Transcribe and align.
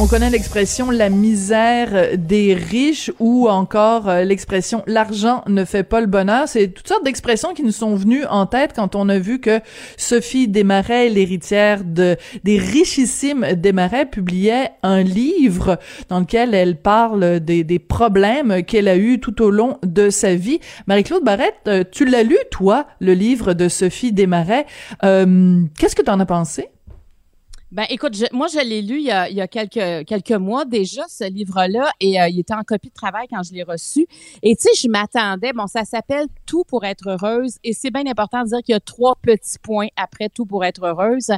On 0.00 0.06
connaît 0.06 0.30
l'expression 0.30 0.92
la 0.92 1.10
misère 1.10 2.16
des 2.16 2.54
riches 2.54 3.10
ou 3.18 3.48
encore 3.48 4.08
euh, 4.08 4.22
l'expression 4.22 4.84
l'argent 4.86 5.42
ne 5.48 5.64
fait 5.64 5.82
pas 5.82 6.00
le 6.00 6.06
bonheur. 6.06 6.46
C'est 6.46 6.68
toutes 6.68 6.86
sortes 6.86 7.04
d'expressions 7.04 7.52
qui 7.52 7.64
nous 7.64 7.72
sont 7.72 7.96
venues 7.96 8.24
en 8.26 8.46
tête 8.46 8.74
quand 8.76 8.94
on 8.94 9.08
a 9.08 9.18
vu 9.18 9.40
que 9.40 9.58
Sophie 9.96 10.46
Desmarais, 10.46 11.08
l'héritière 11.08 11.82
de 11.82 12.16
des 12.44 12.58
richissimes 12.58 13.44
Desmarais, 13.56 14.06
publiait 14.06 14.70
un 14.84 15.02
livre 15.02 15.80
dans 16.08 16.20
lequel 16.20 16.54
elle 16.54 16.76
parle 16.76 17.40
des, 17.40 17.78
problèmes 17.80 18.62
qu'elle 18.62 18.86
a 18.86 18.96
eu 18.96 19.18
tout 19.18 19.42
au 19.42 19.50
long 19.50 19.78
de 19.82 20.10
sa 20.10 20.36
vie. 20.36 20.60
Marie-Claude 20.86 21.24
Barrette, 21.24 21.56
euh, 21.66 21.82
tu 21.90 22.04
l'as 22.04 22.22
lu 22.22 22.38
toi, 22.52 22.86
le 23.00 23.14
livre 23.14 23.52
de 23.52 23.68
Sophie 23.68 24.12
Desmarais. 24.12 24.64
Euh, 25.02 25.62
Qu'est-ce 25.76 25.96
que 25.96 26.02
tu 26.02 26.10
en 26.10 26.20
as 26.20 26.26
pensé? 26.26 26.68
Ben, 27.70 27.84
écoute, 27.90 28.16
moi, 28.32 28.46
je 28.46 28.66
l'ai 28.66 28.80
lu 28.80 28.96
il 28.96 29.04
y, 29.04 29.10
a, 29.10 29.28
il 29.28 29.36
y, 29.36 29.42
a, 29.42 29.46
quelques, 29.46 30.06
quelques 30.06 30.32
mois 30.32 30.64
déjà, 30.64 31.02
ce 31.06 31.30
livre-là, 31.30 31.92
et 32.00 32.18
euh, 32.18 32.26
il 32.30 32.40
était 32.40 32.54
en 32.54 32.62
copie 32.62 32.88
de 32.88 32.94
travail 32.94 33.26
quand 33.28 33.42
je 33.42 33.52
l'ai 33.52 33.62
reçu. 33.62 34.06
Et 34.42 34.56
tu 34.56 34.62
sais, 34.62 34.70
je 34.74 34.88
m'attendais, 34.88 35.52
bon, 35.52 35.66
ça 35.66 35.84
s'appelle 35.84 36.28
Tout 36.46 36.64
pour 36.64 36.86
être 36.86 37.10
heureuse, 37.10 37.58
et 37.64 37.74
c'est 37.74 37.90
bien 37.90 38.06
important 38.06 38.42
de 38.42 38.48
dire 38.48 38.60
qu'il 38.64 38.72
y 38.72 38.76
a 38.76 38.80
trois 38.80 39.16
petits 39.20 39.58
points 39.62 39.88
après 39.96 40.30
Tout 40.30 40.46
pour 40.46 40.64
être 40.64 40.82
heureuse. 40.82 41.30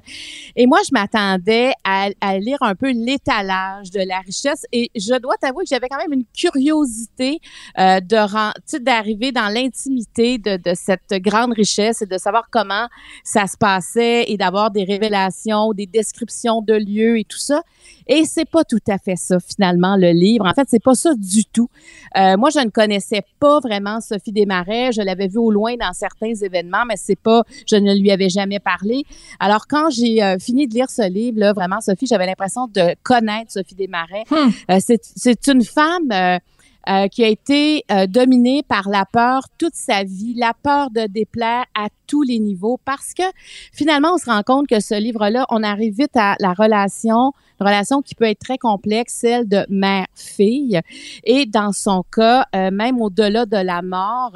Et 0.54 0.68
moi, 0.68 0.78
je 0.86 0.90
m'attendais 0.92 1.72
à, 1.82 2.10
à, 2.20 2.38
lire 2.38 2.58
un 2.60 2.76
peu 2.76 2.92
l'étalage 2.92 3.90
de 3.90 4.00
la 4.00 4.20
richesse, 4.20 4.66
et 4.70 4.88
je 4.94 5.18
dois 5.18 5.34
t'avouer 5.36 5.64
que 5.64 5.70
j'avais 5.70 5.88
quand 5.88 5.98
même 5.98 6.12
une 6.12 6.26
curiosité 6.32 7.40
euh, 7.76 7.98
de 7.98 8.78
d'arriver 8.78 9.32
dans 9.32 9.48
l'intimité 9.48 10.38
de, 10.38 10.56
de 10.58 10.74
cette 10.74 11.12
grande 11.14 11.54
richesse 11.54 12.02
et 12.02 12.06
de 12.06 12.18
savoir 12.18 12.44
comment 12.52 12.86
ça 13.24 13.48
se 13.48 13.56
passait 13.56 14.26
et 14.28 14.36
d'avoir 14.36 14.70
des 14.70 14.84
révélations, 14.84 15.72
des 15.72 15.86
descriptions 15.86 16.19
de 16.62 16.74
lieux 16.74 17.18
et 17.18 17.24
tout 17.24 17.38
ça. 17.38 17.62
Et 18.06 18.24
c'est 18.24 18.44
pas 18.44 18.64
tout 18.64 18.80
à 18.88 18.98
fait 18.98 19.16
ça 19.16 19.38
finalement 19.40 19.96
le 19.96 20.10
livre. 20.10 20.46
En 20.46 20.52
fait, 20.52 20.66
c'est 20.68 20.82
pas 20.82 20.94
ça 20.94 21.14
du 21.14 21.44
tout. 21.44 21.68
Euh, 22.16 22.36
moi, 22.36 22.50
je 22.50 22.58
ne 22.58 22.70
connaissais 22.70 23.22
pas 23.38 23.60
vraiment 23.60 24.00
Sophie 24.00 24.32
Desmarais. 24.32 24.92
Je 24.92 25.02
l'avais 25.02 25.28
vue 25.28 25.38
au 25.38 25.50
loin 25.50 25.76
dans 25.76 25.92
certains 25.92 26.34
événements, 26.34 26.84
mais 26.86 26.96
c'est 26.96 27.18
pas, 27.18 27.44
je 27.66 27.76
ne 27.76 27.94
lui 27.94 28.10
avais 28.10 28.28
jamais 28.28 28.58
parlé. 28.58 29.04
Alors 29.38 29.66
quand 29.68 29.90
j'ai 29.90 30.22
euh, 30.22 30.38
fini 30.38 30.66
de 30.66 30.74
lire 30.74 30.90
ce 30.90 31.08
livre, 31.08 31.38
là, 31.38 31.52
vraiment, 31.52 31.80
Sophie, 31.80 32.06
j'avais 32.06 32.26
l'impression 32.26 32.66
de 32.66 32.94
connaître 33.02 33.52
Sophie 33.52 33.74
Desmarais. 33.74 34.24
Hmm. 34.30 34.50
Euh, 34.70 34.78
c'est 34.80 35.46
une 35.46 35.64
femme. 35.64 36.40
Euh, 36.88 37.08
qui 37.08 37.22
a 37.22 37.28
été 37.28 37.84
euh, 37.92 38.06
dominée 38.06 38.62
par 38.66 38.88
la 38.88 39.04
peur 39.04 39.42
toute 39.58 39.74
sa 39.74 40.02
vie, 40.02 40.32
la 40.34 40.54
peur 40.54 40.90
de 40.90 41.06
déplaire 41.06 41.66
à 41.78 41.88
tous 42.06 42.22
les 42.22 42.38
niveaux, 42.38 42.80
parce 42.86 43.12
que 43.12 43.22
finalement, 43.70 44.14
on 44.14 44.16
se 44.16 44.24
rend 44.30 44.42
compte 44.42 44.66
que 44.66 44.80
ce 44.80 44.98
livre-là, 44.98 45.44
on 45.50 45.62
arrive 45.62 45.94
vite 45.94 46.16
à 46.16 46.36
la 46.40 46.54
relation 46.54 47.32
relation 47.64 48.02
qui 48.02 48.14
peut 48.14 48.24
être 48.24 48.38
très 48.38 48.58
complexe, 48.58 49.14
celle 49.20 49.48
de 49.48 49.64
mère-fille. 49.68 50.80
Et 51.24 51.46
dans 51.46 51.72
son 51.72 52.02
cas, 52.02 52.46
euh, 52.54 52.70
même 52.70 53.00
au-delà 53.00 53.46
de 53.46 53.56
la 53.56 53.82
mort, 53.82 54.32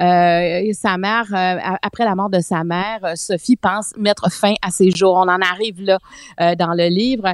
euh, 0.00 0.72
sa 0.72 0.96
mère, 0.96 1.26
euh, 1.32 1.76
après 1.82 2.04
la 2.04 2.14
mort 2.14 2.30
de 2.30 2.40
sa 2.40 2.64
mère, 2.64 3.16
Sophie 3.16 3.56
pense 3.56 3.92
mettre 3.96 4.30
fin 4.30 4.54
à 4.62 4.70
ses 4.70 4.90
jours. 4.90 5.14
On 5.14 5.28
en 5.28 5.40
arrive 5.40 5.82
là 5.82 5.98
dans 6.56 6.74
le 6.74 6.88
livre 6.88 7.32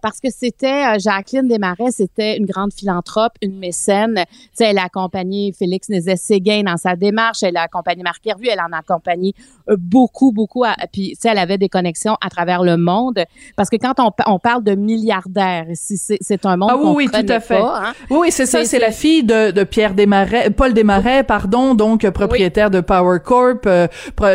parce 0.00 0.20
que 0.20 0.28
c'était 0.30 0.98
Jacqueline 0.98 1.48
Desmarais, 1.48 1.90
c'était 1.90 2.36
une 2.36 2.46
grande 2.46 2.72
philanthrope, 2.72 3.32
une 3.42 3.58
mécène. 3.58 4.03
Tu 4.14 4.22
sais, 4.52 4.64
elle 4.66 4.78
a 4.78 4.84
accompagné 4.84 5.52
Félix 5.52 5.88
Nézet-Séguin 5.88 6.62
dans 6.64 6.76
sa 6.76 6.96
démarche, 6.96 7.42
elle 7.42 7.56
a 7.56 7.62
accompagné 7.62 8.02
Marc 8.02 8.26
Hervu, 8.26 8.48
elle 8.50 8.60
en 8.60 8.72
a 8.72 8.78
accompagné 8.78 9.34
beaucoup, 9.68 10.32
beaucoup. 10.32 10.64
puis, 10.92 11.16
elle 11.24 11.38
avait 11.38 11.58
des 11.58 11.68
connexions 11.68 12.16
à 12.20 12.28
travers 12.28 12.62
le 12.62 12.76
monde 12.76 13.24
parce 13.56 13.70
que 13.70 13.76
quand 13.76 13.94
on, 13.98 14.10
on 14.26 14.38
parle 14.38 14.62
de 14.62 14.74
milliardaire. 14.74 15.66
C'est 15.74 16.46
un 16.46 16.56
monde 16.56 16.70
ah, 16.72 16.76
oui, 16.76 16.92
oui, 16.96 17.06
tout 17.06 17.32
à 17.32 17.40
fait. 17.40 17.58
Pas, 17.58 17.82
hein. 17.86 17.92
Oui, 18.10 18.30
c'est 18.30 18.46
ça. 18.46 18.64
C'est 18.64 18.78
la 18.78 18.90
fille 18.90 19.24
de, 19.24 19.50
de 19.50 19.64
Pierre 19.64 19.94
Desmarais, 19.94 20.50
Paul 20.50 20.72
Desmarais, 20.74 21.24
pardon, 21.24 21.74
donc 21.74 22.08
propriétaire 22.10 22.70
de 22.70 22.80
Power 22.80 23.18
Corp, 23.24 23.66
euh, 23.66 23.86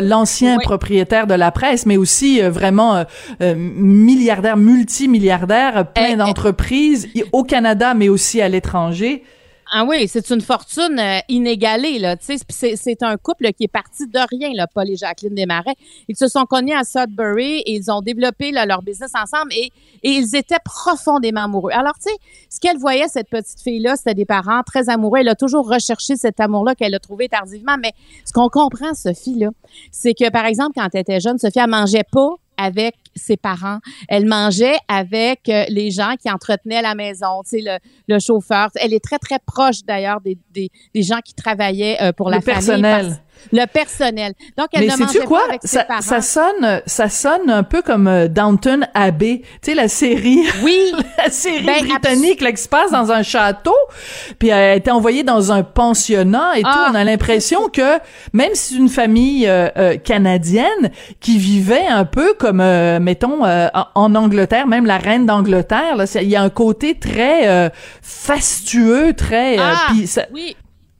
l'ancien 0.01 0.57
propriétaire 0.59 1.27
de 1.27 1.33
la 1.33 1.51
presse, 1.51 1.85
mais 1.85 1.97
aussi 1.97 2.41
euh, 2.41 2.49
vraiment 2.49 3.03
euh, 3.41 3.55
milliardaire, 3.55 4.57
multimilliardaire, 4.57 5.87
plein 5.93 6.09
eh, 6.09 6.13
eh. 6.13 6.15
d'entreprises 6.15 7.07
au 7.31 7.43
Canada, 7.43 7.93
mais 7.93 8.09
aussi 8.09 8.41
à 8.41 8.49
l'étranger. 8.49 9.23
Ah 9.71 9.85
oui, 9.85 10.07
c'est 10.07 10.31
une 10.31 10.41
fortune 10.41 10.97
euh, 10.97 11.19
inégalée 11.27 11.99
là. 11.99 12.15
C'est 12.19 13.03
un 13.03 13.17
couple 13.17 13.51
qui 13.53 13.65
est 13.65 13.71
parti 13.71 14.07
de 14.07 14.19
rien 14.27 14.49
là, 14.55 14.65
Paul 14.65 14.89
et 14.89 14.95
Jacqueline 14.95 15.35
Desmarais. 15.35 15.75
Ils 16.07 16.15
se 16.15 16.27
sont 16.27 16.45
connus 16.45 16.73
à 16.73 16.83
Sudbury 16.83 17.59
et 17.59 17.75
ils 17.75 17.91
ont 17.91 18.01
développé 18.01 18.51
leur 18.51 18.81
business 18.81 19.11
ensemble 19.13 19.53
et, 19.53 19.71
et 20.01 20.09
ils 20.09 20.35
étaient 20.35 20.57
profondément 20.65 21.43
amoureux. 21.43 21.71
Alors 21.71 21.93
tu 21.95 22.09
sais, 22.09 22.17
ce 22.49 22.59
qu'elle 22.59 22.79
voyait 22.79 23.07
cette 23.09 23.29
petite 23.29 23.61
fille 23.61 23.79
là, 23.79 23.95
c'était 23.95 24.15
des 24.15 24.25
parents 24.25 24.63
très 24.63 24.89
amoureux. 24.89 25.19
Elle 25.19 25.29
a 25.29 25.35
toujours 25.35 25.69
recherché 25.69 26.15
cet 26.15 26.39
amour 26.39 26.65
là 26.65 26.73
qu'elle 26.73 26.95
a 26.95 26.99
trouvé 26.99 27.29
tardivement. 27.29 27.77
Mais 27.79 27.91
ce 28.25 28.33
qu'on 28.33 28.49
comprend, 28.49 28.95
Sophie 28.95 29.37
là, 29.37 29.49
c'est 29.91 30.15
que 30.15 30.31
par 30.31 30.45
exemple 30.45 30.71
quand 30.75 30.87
elle 30.93 31.01
était 31.01 31.19
jeune, 31.19 31.37
Sophie 31.37 31.59
elle 31.59 31.69
mangeait 31.69 32.05
pas 32.11 32.31
avec 32.57 32.95
ses 33.19 33.37
parents. 33.37 33.79
Elle 34.07 34.25
mangeait 34.25 34.77
avec 34.87 35.49
euh, 35.49 35.65
les 35.69 35.91
gens 35.91 36.15
qui 36.19 36.31
entretenaient 36.31 36.81
la 36.81 36.95
maison, 36.95 37.43
tu 37.43 37.59
sais, 37.59 37.61
le, 37.61 37.77
le 38.13 38.19
chauffeur. 38.19 38.69
Elle 38.75 38.93
est 38.93 39.03
très, 39.03 39.19
très 39.19 39.39
proche 39.45 39.83
d'ailleurs 39.83 40.21
des, 40.21 40.37
des, 40.51 40.69
des 40.93 41.03
gens 41.03 41.19
qui 41.23 41.33
travaillaient 41.33 42.01
euh, 42.01 42.11
pour 42.11 42.29
la 42.29 42.41
famille. 42.41 42.55
Personnel 42.55 43.21
le 43.51 43.65
personnel. 43.65 44.33
Donc, 44.57 44.67
elle 44.73 44.87
Mais 44.87 44.93
ne 44.93 44.97
mangeait 44.97 45.19
quoi? 45.19 45.39
pas 45.39 45.45
avec 45.49 45.61
ça, 45.63 45.81
ses 45.81 45.87
parents. 45.87 46.01
ça 46.01 46.21
sonne, 46.21 46.81
ça 46.85 47.09
sonne 47.09 47.49
un 47.49 47.63
peu 47.63 47.81
comme 47.81 48.07
euh, 48.07 48.27
Downton 48.27 48.87
Abbey. 48.93 49.41
Tu 49.61 49.71
sais, 49.71 49.75
la 49.75 49.87
série. 49.87 50.43
Oui. 50.63 50.91
la 51.17 51.29
série 51.29 51.63
ben, 51.65 51.85
britannique, 51.85 52.41
là, 52.41 52.51
qui 52.51 52.61
se 52.61 52.69
passe 52.69 52.91
dans 52.91 53.11
un 53.11 53.23
château. 53.23 53.75
Puis 54.37 54.49
elle 54.49 54.53
a 54.53 54.75
été 54.75 54.91
envoyée 54.91 55.23
dans 55.23 55.51
un 55.51 55.63
pensionnat 55.63 56.57
et 56.57 56.61
tout. 56.61 56.69
Ah. 56.69 56.89
On 56.91 56.95
a 56.95 57.03
l'impression 57.03 57.69
que, 57.69 57.99
même 58.33 58.51
si 58.53 58.73
c'est 58.73 58.79
une 58.79 58.89
famille 58.89 59.47
euh, 59.47 59.69
euh, 59.77 59.97
canadienne 59.97 60.91
qui 61.19 61.37
vivait 61.37 61.87
un 61.87 62.05
peu 62.05 62.33
comme, 62.33 62.61
euh, 62.61 62.99
mettons, 62.99 63.45
euh, 63.45 63.67
en 63.95 64.15
Angleterre, 64.15 64.67
même 64.67 64.85
la 64.85 64.97
reine 64.97 65.25
d'Angleterre, 65.25 65.95
là, 65.95 66.05
il 66.21 66.29
y 66.29 66.35
a 66.35 66.41
un 66.41 66.49
côté 66.49 66.97
très 66.97 67.47
euh, 67.47 67.69
fastueux, 68.01 69.13
très... 69.13 69.57
Ah, 69.57 69.87
puis 69.89 70.07
ça- 70.07 70.25
oui. 70.33 70.55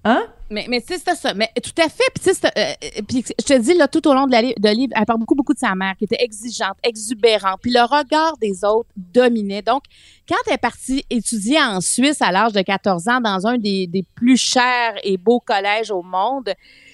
Hein? 0.05 0.23
Mais, 0.49 0.65
mais 0.69 0.83
c'est 0.85 0.97
ça. 0.97 1.33
Mais 1.33 1.51
tout 1.61 1.81
à 1.81 1.89
fait. 1.89 2.03
Puis, 2.15 2.31
euh, 2.45 3.01
puis 3.07 3.23
je 3.39 3.45
te 3.45 3.57
dis, 3.57 3.73
là, 3.75 3.87
tout 3.87 4.07
au 4.07 4.13
long 4.13 4.25
de, 4.25 4.31
la, 4.31 4.41
de 4.41 4.75
livre, 4.75 4.93
elle 4.95 5.05
parle 5.05 5.19
beaucoup, 5.19 5.35
beaucoup 5.35 5.53
de 5.53 5.59
sa 5.59 5.75
mère, 5.75 5.95
qui 5.97 6.05
était 6.05 6.23
exigeante, 6.23 6.77
exubérante. 6.83 7.59
Puis 7.61 7.71
le 7.71 7.81
regard 7.81 8.37
des 8.37 8.63
autres 8.63 8.89
dominait. 8.95 9.61
Donc, 9.61 9.83
quand 10.27 10.35
elle 10.47 10.53
est 10.53 10.57
partie 10.57 11.05
étudier 11.09 11.59
en 11.61 11.81
Suisse 11.81 12.21
à 12.21 12.31
l'âge 12.31 12.53
de 12.53 12.61
14 12.61 13.07
ans 13.07 13.21
dans 13.21 13.47
un 13.47 13.57
des, 13.57 13.87
des 13.87 14.03
plus 14.15 14.37
chers 14.37 14.95
et 15.03 15.17
beaux 15.17 15.39
collèges 15.39 15.91
au 15.91 16.01
monde, 16.01 16.53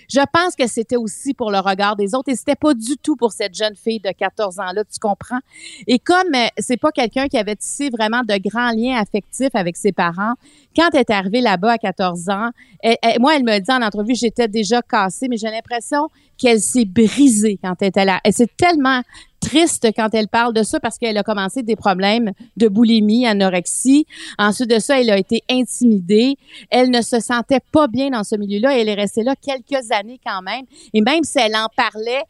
je 0.09 0.19
pense 0.31 0.55
que 0.55 0.67
c'était 0.67 0.95
aussi 0.95 1.33
pour 1.33 1.51
le 1.51 1.59
regard 1.59 1.95
des 1.95 2.15
autres 2.15 2.29
et 2.29 2.35
c'était 2.35 2.55
pas 2.55 2.73
du 2.73 2.97
tout 2.97 3.15
pour 3.15 3.31
cette 3.31 3.55
jeune 3.55 3.75
fille 3.75 3.99
de 3.99 4.09
14 4.11 4.59
ans 4.59 4.71
là, 4.73 4.83
tu 4.83 4.99
comprends? 4.99 5.39
Et 5.87 5.99
comme 5.99 6.33
euh, 6.35 6.47
c'est 6.57 6.77
pas 6.77 6.91
quelqu'un 6.91 7.27
qui 7.27 7.37
avait 7.37 7.55
tissé 7.55 7.89
vraiment 7.89 8.21
de 8.21 8.35
grands 8.49 8.71
liens 8.71 8.99
affectifs 8.99 9.53
avec 9.53 9.77
ses 9.77 9.91
parents, 9.91 10.33
quand 10.75 10.89
elle 10.93 11.01
est 11.01 11.09
arrivée 11.11 11.41
là-bas 11.41 11.73
à 11.73 11.77
14 11.77 12.29
ans, 12.29 12.49
elle- 12.81 12.97
elle- 13.01 13.19
moi 13.19 13.35
elle 13.35 13.43
me 13.43 13.57
dit 13.59 13.71
en 13.71 13.81
entrevue, 13.81 14.15
j'étais 14.15 14.47
déjà 14.47 14.81
cassée 14.81 15.27
mais 15.29 15.37
j'ai 15.37 15.49
l'impression 15.49 16.07
qu'elle 16.37 16.59
s'est 16.59 16.85
brisée 16.85 17.57
quand 17.63 17.75
elle 17.81 17.87
était 17.89 18.05
là. 18.05 18.19
Et 18.25 18.31
c'est 18.31 18.55
tellement 18.57 19.01
triste 19.49 19.87
quand 19.95 20.09
elle 20.13 20.27
parle 20.27 20.53
de 20.53 20.63
ça 20.63 20.79
parce 20.79 20.97
qu'elle 20.97 21.17
a 21.17 21.23
commencé 21.23 21.61
des 21.61 21.75
problèmes 21.75 22.31
de 22.57 22.67
boulimie, 22.67 23.27
anorexie. 23.27 24.05
Ensuite 24.37 24.69
de 24.69 24.79
ça, 24.79 24.99
elle 24.99 25.09
a 25.11 25.17
été 25.17 25.43
intimidée. 25.49 26.35
Elle 26.69 26.89
ne 26.89 27.01
se 27.01 27.19
sentait 27.19 27.61
pas 27.71 27.87
bien 27.87 28.09
dans 28.09 28.23
ce 28.23 28.35
milieu-là. 28.35 28.77
Elle 28.77 28.89
est 28.89 28.95
restée 28.95 29.23
là 29.23 29.35
quelques 29.35 29.91
années 29.91 30.19
quand 30.25 30.41
même. 30.41 30.65
Et 30.93 31.01
même 31.01 31.23
si 31.23 31.37
elle 31.39 31.55
en 31.55 31.67
parlait, 31.75 32.23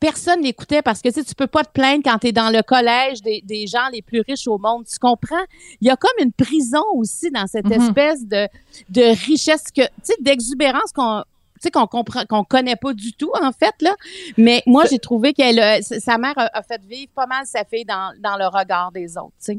personne 0.00 0.42
l'écoutait 0.42 0.82
parce 0.82 1.00
que 1.02 1.08
tu 1.08 1.14
sais, 1.16 1.24
tu 1.24 1.34
peux 1.34 1.46
pas 1.46 1.64
te 1.64 1.72
plaindre 1.72 2.02
quand 2.04 2.18
tu 2.18 2.28
es 2.28 2.32
dans 2.32 2.50
le 2.50 2.62
collège 2.62 3.20
des, 3.22 3.40
des 3.44 3.66
gens 3.66 3.88
les 3.92 4.02
plus 4.02 4.20
riches 4.26 4.46
au 4.46 4.58
monde. 4.58 4.84
Tu 4.90 4.98
comprends? 4.98 5.44
Il 5.80 5.88
y 5.88 5.90
a 5.90 5.96
comme 5.96 6.18
une 6.24 6.32
prison 6.32 6.82
aussi 6.94 7.30
dans 7.30 7.46
cette 7.46 7.66
Mhm. 7.66 7.82
espèce 7.82 8.26
de, 8.26 8.46
de 8.90 9.02
richesse 9.26 9.64
que, 9.74 9.82
tu 9.82 9.88
sais, 10.04 10.14
d'exubérance 10.20 10.92
qu'on 10.94 11.22
sais, 11.62 11.70
qu'on 11.70 11.86
comprend, 11.86 12.24
qu'on 12.28 12.44
connaît 12.44 12.76
pas 12.76 12.92
du 12.94 13.12
tout, 13.12 13.30
en 13.42 13.52
fait, 13.52 13.74
là. 13.80 13.94
Mais 14.36 14.62
moi, 14.66 14.84
j'ai 14.90 14.98
trouvé 14.98 15.32
qu'elle, 15.32 15.58
a- 15.58 15.82
sa 15.82 16.18
mère 16.18 16.34
a, 16.36 16.48
a 16.52 16.62
fait 16.62 16.80
vivre 16.88 17.10
pas 17.14 17.26
mal 17.26 17.44
sa 17.46 17.64
fille 17.64 17.84
dans, 17.84 18.12
dans 18.20 18.36
le 18.36 18.46
regard 18.46 18.92
des 18.92 19.16
autres, 19.16 19.32
tu 19.44 19.52
sais. 19.52 19.58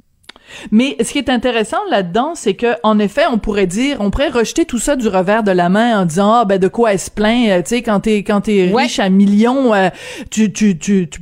Mais 0.72 0.98
ce 1.04 1.12
qui 1.12 1.20
est 1.20 1.30
intéressant 1.30 1.78
là-dedans, 1.92 2.32
c'est 2.34 2.56
que 2.56 2.74
en 2.82 2.98
effet, 2.98 3.22
on 3.32 3.38
pourrait 3.38 3.68
dire, 3.68 3.98
on 4.00 4.10
pourrait 4.10 4.30
rejeter 4.30 4.66
tout 4.66 4.80
ça 4.80 4.96
du 4.96 5.08
revers 5.08 5.44
de 5.44 5.52
la 5.52 5.70
main 5.70 6.02
en 6.02 6.06
disant 6.06 6.34
ah 6.34 6.46
ben 6.46 6.58
de 6.60 6.68
quoi 6.68 6.94
elle 6.94 7.00
se 7.00 7.12
plaint, 7.12 7.50
euh, 7.50 7.62
tu 7.62 7.70
sais 7.76 7.82
quand 7.84 8.00
t'es 8.00 8.24
quand 8.24 8.42
t'es 8.42 8.72
Ouais. 8.74 8.84
riche 8.84 8.98
à 9.00 9.10
millions, 9.10 9.74
euh, 9.76 9.90
tu 10.32 10.52
tu 10.52 10.78
tu, 10.80 11.08
tu, 11.08 11.20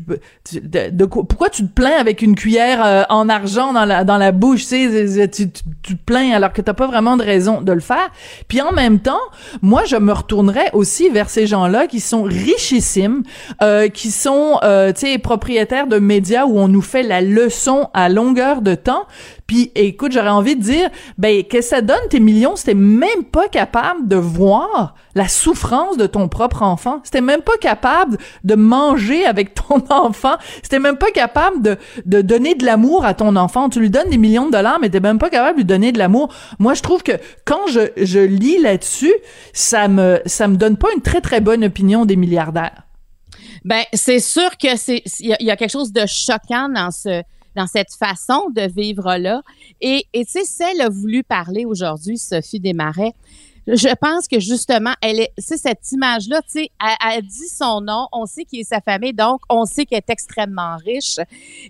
tu- 0.50 0.62
de, 0.62 0.90
de 0.92 1.06
quoi, 1.06 1.24
pourquoi 1.28 1.50
tu 1.50 1.64
te 1.64 1.74
plains 1.74 1.98
avec 2.00 2.22
une 2.22 2.36
cuillère 2.36 2.84
euh, 2.86 3.04
en 3.10 3.28
argent 3.28 3.74
dans 3.74 3.84
la 3.84 4.06
dans 4.06 4.18
la 4.18 4.32
bouche, 4.32 4.62
tu 4.66 4.90
sais, 5.08 5.28
tu, 5.30 5.50
tu, 5.52 5.62
tu 5.84 5.98
te 5.98 6.04
plains 6.06 6.32
alors 6.32 6.54
que 6.54 6.62
t'as 6.62 6.74
pas 6.74 6.88
vraiment 6.88 7.18
de 7.18 7.24
raison 7.24 7.60
de 7.62 7.74
le 7.74 7.82
faire. 7.82 8.10
Puis 8.48 8.62
en 8.62 8.72
même 8.72 9.00
temps, 9.00 9.20
moi 9.62 9.84
je 9.86 9.98
me 9.98 10.14
retournerais 10.14 10.70
aussi 10.72 11.10
vers 11.10 11.30
ces 11.30 11.48
gens-là 11.48 11.88
qui 11.88 12.00
sont 12.00 12.24
richissimes, 12.24 13.24
euh, 13.62 13.90
qui 13.90 14.10
sont 14.12 14.58
euh, 14.64 14.94
tu 14.94 15.02
sais 15.02 15.18
propriétaires 15.18 15.88
de 15.88 16.00
médias 16.00 16.46
où 16.46 16.58
on 16.58 16.70
nous 16.70 16.82
fait 16.82 17.04
la 17.04 17.20
leçon 17.22 17.90
à 17.94 18.08
longueur 18.08 18.62
de 18.62 18.74
temps. 18.74 18.97
Puis 19.46 19.72
écoute, 19.76 20.12
j'aurais 20.12 20.30
envie 20.30 20.56
de 20.56 20.62
dire, 20.62 20.90
ben 21.18 21.44
que 21.44 21.62
ça 21.62 21.82
donne 21.82 21.98
tes 22.10 22.20
millions 22.20 22.48
t'es 22.56 22.74
même 22.74 23.24
pas 23.32 23.48
capable 23.48 24.08
de 24.08 24.16
voir 24.16 24.96
la 25.16 25.28
souffrance 25.28 25.98
de 25.98 26.06
ton 26.06 26.28
propre 26.28 26.64
enfant, 26.64 27.02
t'es 27.10 27.22
même 27.22 27.42
pas 27.42 27.58
capable 27.60 28.18
de 28.44 28.56
manger 28.56 29.26
avec 29.26 29.54
ton 29.54 29.84
enfant, 29.90 30.36
t'es 30.70 30.80
même 30.80 30.98
pas 30.98 31.12
capable 31.12 31.62
de, 31.62 32.22
donner 32.22 32.56
de 32.56 32.66
l'amour 32.66 33.06
à 33.06 33.14
ton 33.14 33.36
enfant, 33.36 33.70
tu 33.70 33.80
lui 33.80 33.90
donnes 33.90 34.10
des 34.10 34.18
millions 34.18 34.48
de 34.48 34.52
dollars, 34.52 34.80
mais 34.80 34.90
t'es 34.90 35.00
même 35.00 35.20
pas 35.20 35.30
capable 35.30 35.56
de 35.56 35.62
lui 35.62 35.66
donner 35.66 35.92
de 35.92 35.98
l'amour. 35.98 36.34
Moi, 36.60 36.74
je 36.74 36.82
trouve 36.82 37.04
que 37.04 37.14
quand 37.46 37.68
je, 37.68 38.20
lis 38.20 38.60
là-dessus, 38.60 39.14
ça 39.54 39.88
me 39.88 40.22
ça 40.26 40.48
me 40.48 40.58
donne 40.58 40.78
pas 40.78 40.88
une 40.96 41.02
très 41.02 41.22
très 41.22 41.40
bonne 41.42 41.64
opinion 41.64 42.06
des 42.06 42.16
milliardaires. 42.16 42.84
Ben, 43.64 43.84
c'est 43.94 44.20
sûr 44.20 44.58
que 44.58 44.76
c'est 44.76 45.04
il 45.20 45.36
y 45.40 45.52
a 45.52 45.56
quelque 45.56 45.72
chose 45.72 45.92
de 45.92 46.06
choquant 46.06 46.70
dans 46.70 46.92
ce 46.92 47.24
dans 47.58 47.68
cette 47.68 47.94
façon 47.94 48.50
de 48.56 48.62
vivre 48.62 49.18
là. 49.18 49.42
Et 49.82 50.06
et 50.14 50.24
tu 50.24 50.32
sais, 50.32 50.46
celle 50.46 50.80
a 50.80 50.90
voulu 50.90 51.24
parler 51.24 51.66
aujourd'hui, 51.66 52.18
Sophie 52.18 52.60
Desmarais. 52.60 53.14
Je 53.68 53.94
pense 53.96 54.30
que 54.30 54.40
justement, 54.40 54.94
elle 55.02 55.20
est, 55.20 55.34
c'est 55.38 55.58
cette 55.58 55.92
image-là, 55.92 56.42
tu 56.44 56.62
sais, 56.62 56.70
elle, 56.82 57.16
elle 57.18 57.22
dit 57.24 57.50
son 57.50 57.82
nom, 57.82 58.08
on 58.14 58.26
sait 58.26 58.46
qui 58.46 58.62
est 58.62 58.64
sa 58.64 58.80
famille, 58.80 59.12
donc 59.12 59.42
on 59.50 59.66
sait 59.66 59.86
qu'elle 59.86 59.98
est 59.98 60.10
extrêmement 60.10 60.78
riche. 60.78 61.18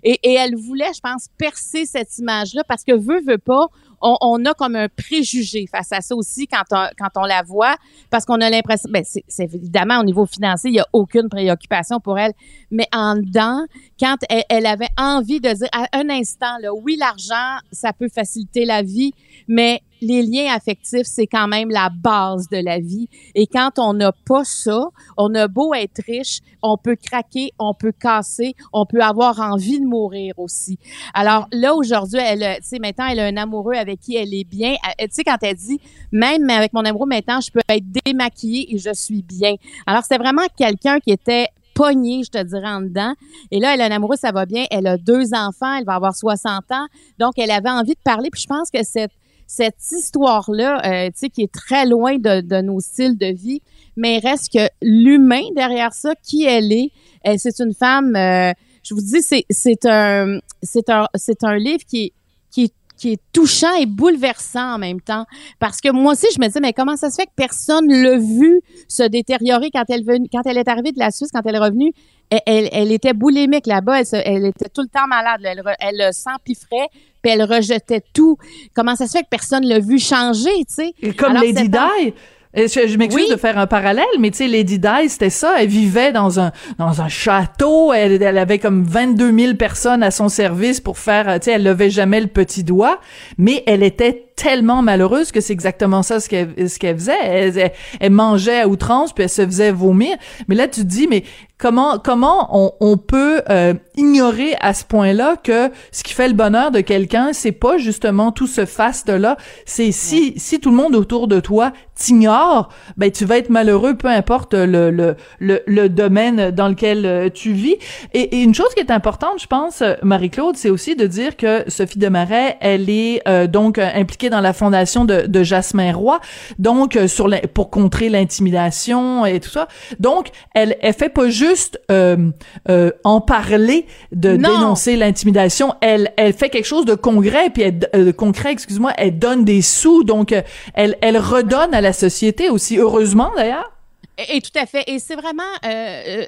Et, 0.04 0.20
et 0.22 0.34
elle 0.34 0.54
voulait, 0.54 0.92
je 0.94 1.00
pense, 1.00 1.26
percer 1.36 1.86
cette 1.86 2.16
image-là 2.18 2.62
parce 2.68 2.84
que 2.84 2.92
veut, 2.92 3.20
veut 3.20 3.38
pas, 3.38 3.66
on, 4.00 4.16
on 4.20 4.44
a 4.44 4.54
comme 4.54 4.76
un 4.76 4.88
préjugé 4.88 5.66
face 5.66 5.92
à 5.92 6.00
ça 6.00 6.14
aussi 6.14 6.46
quand 6.46 6.64
on, 6.72 6.86
quand 6.98 7.20
on 7.20 7.24
la 7.24 7.42
voit, 7.42 7.76
parce 8.10 8.24
qu'on 8.24 8.40
a 8.40 8.50
l'impression, 8.50 8.88
ben 8.92 9.04
c'est, 9.04 9.54
évidemment 9.54 10.00
au 10.00 10.04
niveau 10.04 10.26
financier, 10.26 10.70
il 10.70 10.76
y 10.76 10.80
a 10.80 10.86
aucune 10.92 11.28
préoccupation 11.28 12.00
pour 12.00 12.18
elle, 12.18 12.32
mais 12.70 12.86
en 12.92 13.16
dedans, 13.16 13.64
quand 13.98 14.16
elle, 14.28 14.44
elle 14.48 14.66
avait 14.66 14.88
envie 14.96 15.40
de 15.40 15.50
dire 15.50 15.68
à 15.72 15.86
un 15.92 16.08
instant, 16.10 16.58
là, 16.60 16.72
oui, 16.72 16.96
l'argent, 16.98 17.58
ça 17.72 17.92
peut 17.92 18.08
faciliter 18.08 18.64
la 18.64 18.82
vie, 18.82 19.12
mais 19.46 19.82
les 20.00 20.22
liens 20.22 20.54
affectifs, 20.54 21.06
c'est 21.06 21.26
quand 21.26 21.48
même 21.48 21.70
la 21.70 21.90
base 21.90 22.48
de 22.48 22.58
la 22.58 22.78
vie. 22.78 23.08
Et 23.34 23.46
quand 23.46 23.78
on 23.78 23.94
n'a 23.94 24.12
pas 24.12 24.44
ça, 24.44 24.88
on 25.16 25.34
a 25.34 25.48
beau 25.48 25.74
être 25.74 26.02
riche, 26.06 26.40
on 26.62 26.76
peut 26.76 26.96
craquer, 26.96 27.52
on 27.58 27.74
peut 27.74 27.92
casser, 27.92 28.54
on 28.72 28.86
peut 28.86 29.00
avoir 29.00 29.40
envie 29.40 29.80
de 29.80 29.86
mourir 29.86 30.34
aussi. 30.38 30.78
Alors 31.14 31.48
là, 31.52 31.74
aujourd'hui, 31.74 32.20
elle, 32.20 32.56
tu 32.58 32.68
sais, 32.68 32.78
maintenant, 32.78 33.06
elle 33.06 33.20
a 33.20 33.26
un 33.26 33.36
amoureux 33.36 33.74
avec 33.74 34.00
qui 34.00 34.16
elle 34.16 34.34
est 34.34 34.48
bien. 34.48 34.74
Tu 34.98 35.06
sais, 35.10 35.24
quand 35.24 35.38
elle 35.42 35.56
dit, 35.56 35.80
même 36.12 36.48
avec 36.50 36.72
mon 36.72 36.84
amoureux, 36.84 37.08
maintenant, 37.08 37.40
je 37.40 37.50
peux 37.50 37.60
être 37.68 37.84
démaquillée 38.04 38.74
et 38.74 38.78
je 38.78 38.92
suis 38.92 39.22
bien. 39.22 39.54
Alors, 39.86 40.02
c'était 40.02 40.18
vraiment 40.18 40.46
quelqu'un 40.56 41.00
qui 41.00 41.10
était 41.10 41.48
pogné, 41.78 42.24
je 42.24 42.30
te 42.30 42.42
dirais, 42.42 42.68
en 42.68 42.80
dedans. 42.80 43.14
Et 43.52 43.60
là, 43.60 43.74
elle 43.74 43.80
a 43.80 43.84
un 43.84 43.92
amoureux, 43.92 44.16
ça 44.16 44.32
va 44.32 44.46
bien. 44.46 44.64
Elle 44.70 44.88
a 44.88 44.96
deux 44.96 45.32
enfants, 45.32 45.76
elle 45.76 45.84
va 45.84 45.94
avoir 45.94 46.14
60 46.14 46.72
ans. 46.72 46.86
Donc, 47.18 47.34
elle 47.36 47.52
avait 47.52 47.70
envie 47.70 47.94
de 47.94 48.00
parler. 48.02 48.30
Puis 48.30 48.42
je 48.42 48.46
pense 48.48 48.70
que 48.70 48.82
cette, 48.82 49.12
cette 49.48 49.80
histoire-là, 49.90 50.82
euh, 50.84 51.06
tu 51.06 51.12
sais, 51.16 51.30
qui 51.30 51.42
est 51.42 51.52
très 51.52 51.86
loin 51.86 52.18
de, 52.18 52.60
nos 52.60 52.80
styles 52.80 53.16
de 53.16 53.32
vie, 53.34 53.62
mais 53.96 54.18
reste 54.18 54.52
que 54.52 54.68
l'humain 54.82 55.42
derrière 55.56 55.94
ça, 55.94 56.12
qui 56.22 56.44
elle 56.44 56.70
est, 56.70 56.90
elle, 57.24 57.38
c'est 57.38 57.58
une 57.58 57.72
femme, 57.74 58.14
euh, 58.14 58.52
je 58.84 58.94
vous 58.94 59.00
dis, 59.00 59.22
c'est, 59.22 59.86
un, 59.86 60.38
c'est 60.62 60.90
un, 60.90 61.06
un 61.42 61.56
livre 61.56 61.84
qui 61.88 62.12
qui 62.50 62.64
est 62.64 62.74
qui 62.98 63.12
est 63.12 63.20
touchant 63.32 63.74
et 63.76 63.86
bouleversant 63.86 64.74
en 64.74 64.78
même 64.78 65.00
temps. 65.00 65.24
Parce 65.58 65.80
que 65.80 65.90
moi 65.90 66.12
aussi, 66.12 66.26
je 66.34 66.40
me 66.40 66.46
disais, 66.46 66.60
mais 66.60 66.72
comment 66.72 66.96
ça 66.96 67.10
se 67.10 67.14
fait 67.16 67.26
que 67.26 67.32
personne 67.36 67.90
l'a 67.90 68.18
vu 68.18 68.60
se 68.88 69.04
détériorer 69.04 69.70
quand 69.72 69.84
elle, 69.88 70.04
venu, 70.04 70.26
quand 70.32 70.42
elle 70.44 70.58
est 70.58 70.68
arrivée 70.68 70.92
de 70.92 70.98
la 70.98 71.10
Suisse, 71.10 71.30
quand 71.32 71.40
elle 71.46 71.54
est 71.54 71.58
revenue? 71.60 71.92
Elle, 72.30 72.40
elle, 72.44 72.68
elle 72.72 72.92
était 72.92 73.14
boulimique 73.14 73.66
là-bas, 73.66 74.00
elle, 74.00 74.06
se- 74.06 74.16
elle 74.16 74.44
était 74.44 74.68
tout 74.68 74.82
le 74.82 74.88
temps 74.88 75.06
malade. 75.06 75.40
Elle, 75.44 75.62
elle 75.80 76.00
euh, 76.02 76.12
s'empiffrait, 76.12 76.88
puis 77.22 77.32
elle 77.32 77.42
rejetait 77.42 78.02
tout. 78.12 78.36
Comment 78.74 78.96
ça 78.96 79.06
se 79.06 79.12
fait 79.16 79.22
que 79.22 79.28
personne 79.30 79.64
l'a 79.64 79.78
vu 79.78 79.98
changer, 79.98 80.50
tu 80.68 80.74
sais? 80.74 80.92
Et 81.00 81.14
comme 81.14 81.30
Alors, 81.30 81.42
Lady 81.44 81.68
Di, 81.70 82.12
je, 82.54 82.86
je 82.88 82.96
m'excuse 82.96 83.24
Oui. 83.26 83.30
de 83.32 83.38
faire 83.38 83.58
un 83.58 83.66
parallèle, 83.66 84.04
mais 84.18 84.30
tu 84.30 84.38
sais, 84.38 84.48
Lady 84.48 84.78
Di, 84.78 85.08
c'était 85.08 85.30
ça. 85.30 85.56
Elle 85.58 85.68
vivait 85.68 86.12
dans 86.12 86.40
un 86.40 86.52
dans 86.78 87.02
un 87.02 87.08
château. 87.08 87.92
Elle, 87.92 88.22
elle 88.22 88.38
avait 88.38 88.58
comme 88.58 88.84
22 88.84 89.36
000 89.38 89.54
personnes 89.54 90.02
à 90.02 90.10
son 90.10 90.28
service 90.28 90.80
pour 90.80 90.98
faire. 90.98 91.38
Tu 91.40 91.46
sais, 91.46 91.52
elle 91.52 91.64
levait 91.64 91.90
jamais 91.90 92.20
le 92.20 92.26
petit 92.26 92.64
doigt, 92.64 93.00
mais 93.36 93.62
elle 93.66 93.82
était 93.82 94.27
tellement 94.38 94.82
malheureuse 94.82 95.32
que 95.32 95.40
c'est 95.40 95.52
exactement 95.52 96.02
ça 96.02 96.20
ce 96.20 96.28
qu'elle 96.28 96.68
ce 96.70 96.78
qu'elle 96.78 96.96
faisait. 96.96 97.12
Elle, 97.22 97.58
elle- 97.58 97.72
elle 98.00 98.12
mangeait 98.12 98.60
à 98.60 98.68
outrance 98.68 99.12
puis 99.12 99.24
elle 99.24 99.30
se 99.30 99.44
faisait 99.44 99.72
vomir. 99.72 100.16
Mais 100.46 100.54
là, 100.54 100.68
tu 100.68 100.80
te 100.82 100.86
dis, 100.86 101.08
mais 101.08 101.24
comment 101.58 101.98
comment 101.98 102.48
on, 102.52 102.70
on 102.80 102.96
peut 102.96 103.42
euh, 103.50 103.74
ignorer 103.96 104.54
à 104.60 104.72
ce 104.74 104.84
point-là 104.84 105.34
que 105.42 105.70
ce 105.90 106.04
qui 106.04 106.14
fait 106.14 106.28
le 106.28 106.34
bonheur 106.34 106.70
de 106.70 106.80
quelqu'un, 106.80 107.30
c'est 107.32 107.50
pas 107.52 107.78
justement 107.78 108.30
tout 108.30 108.46
ce 108.46 108.64
faste-là. 108.64 109.36
C'est 109.66 109.90
si 109.92 110.34
si 110.36 110.60
tout 110.60 110.70
le 110.70 110.76
monde 110.76 110.94
autour 110.94 111.26
de 111.26 111.40
toi 111.40 111.72
t'ignore, 111.96 112.68
ben 112.96 113.10
tu 113.10 113.24
vas 113.24 113.38
être 113.38 113.50
malheureux, 113.50 113.94
peu 113.96 114.06
importe 114.08 114.54
le 114.54 114.90
le 114.92 115.16
le, 115.40 115.62
le 115.66 115.88
domaine 115.88 116.52
dans 116.52 116.68
lequel 116.68 117.04
euh, 117.04 117.28
tu 117.28 117.52
vis. 117.52 117.74
Et, 118.14 118.36
et 118.38 118.42
une 118.44 118.54
chose 118.54 118.72
qui 118.74 118.80
est 118.80 118.92
importante, 118.92 119.40
je 119.40 119.46
pense, 119.48 119.82
Marie-Claude, 120.02 120.56
c'est 120.56 120.70
aussi 120.70 120.94
de 120.94 121.06
dire 121.08 121.36
que 121.36 121.64
Sophie 121.66 121.98
Demarais, 121.98 122.56
elle 122.60 122.88
est 122.88 123.20
euh, 123.26 123.48
donc 123.48 123.78
euh, 123.78 123.88
dans 124.30 124.40
la 124.40 124.52
fondation 124.52 125.04
de, 125.04 125.22
de 125.26 125.42
Jasmin 125.42 125.92
Roy, 125.92 126.20
donc 126.58 126.96
euh, 126.96 127.08
sur 127.08 127.28
la- 127.28 127.40
pour 127.40 127.70
contrer 127.70 128.08
l'intimidation 128.08 129.26
et 129.26 129.40
tout 129.40 129.50
ça. 129.50 129.68
Donc, 129.98 130.28
elle 130.54 130.76
elle 130.80 130.94
fait 130.94 131.08
pas 131.08 131.28
juste 131.28 131.80
euh, 131.90 132.30
euh, 132.68 132.90
en 133.04 133.20
parler 133.20 133.86
de 134.12 134.36
Non. 134.36 134.48
dénoncer 134.50 134.96
l'intimidation, 134.96 135.74
elle 135.80 136.12
elle 136.16 136.32
fait 136.32 136.48
quelque 136.50 136.66
chose 136.66 136.84
de 136.84 136.94
concret 136.94 137.50
puis 137.50 137.62
elle, 137.62 137.80
euh, 137.94 138.12
concret, 138.12 138.52
excuse-moi, 138.52 138.92
elle 138.96 139.18
donne 139.18 139.44
des 139.44 139.62
sous, 139.62 140.04
donc 140.04 140.32
euh, 140.32 140.42
elle 140.74 140.96
elle 141.00 141.18
redonne 141.18 141.74
à 141.74 141.80
la 141.80 141.92
société 141.92 142.50
aussi, 142.50 142.78
heureusement 142.78 143.30
d'ailleurs. 143.36 143.72
Et, 144.18 144.40
tout 144.40 144.58
à 144.58 144.66
fait. 144.66 144.82
Et 144.88 144.98
c'est 144.98 145.14
vraiment 145.14 145.42
euh, 145.64 145.68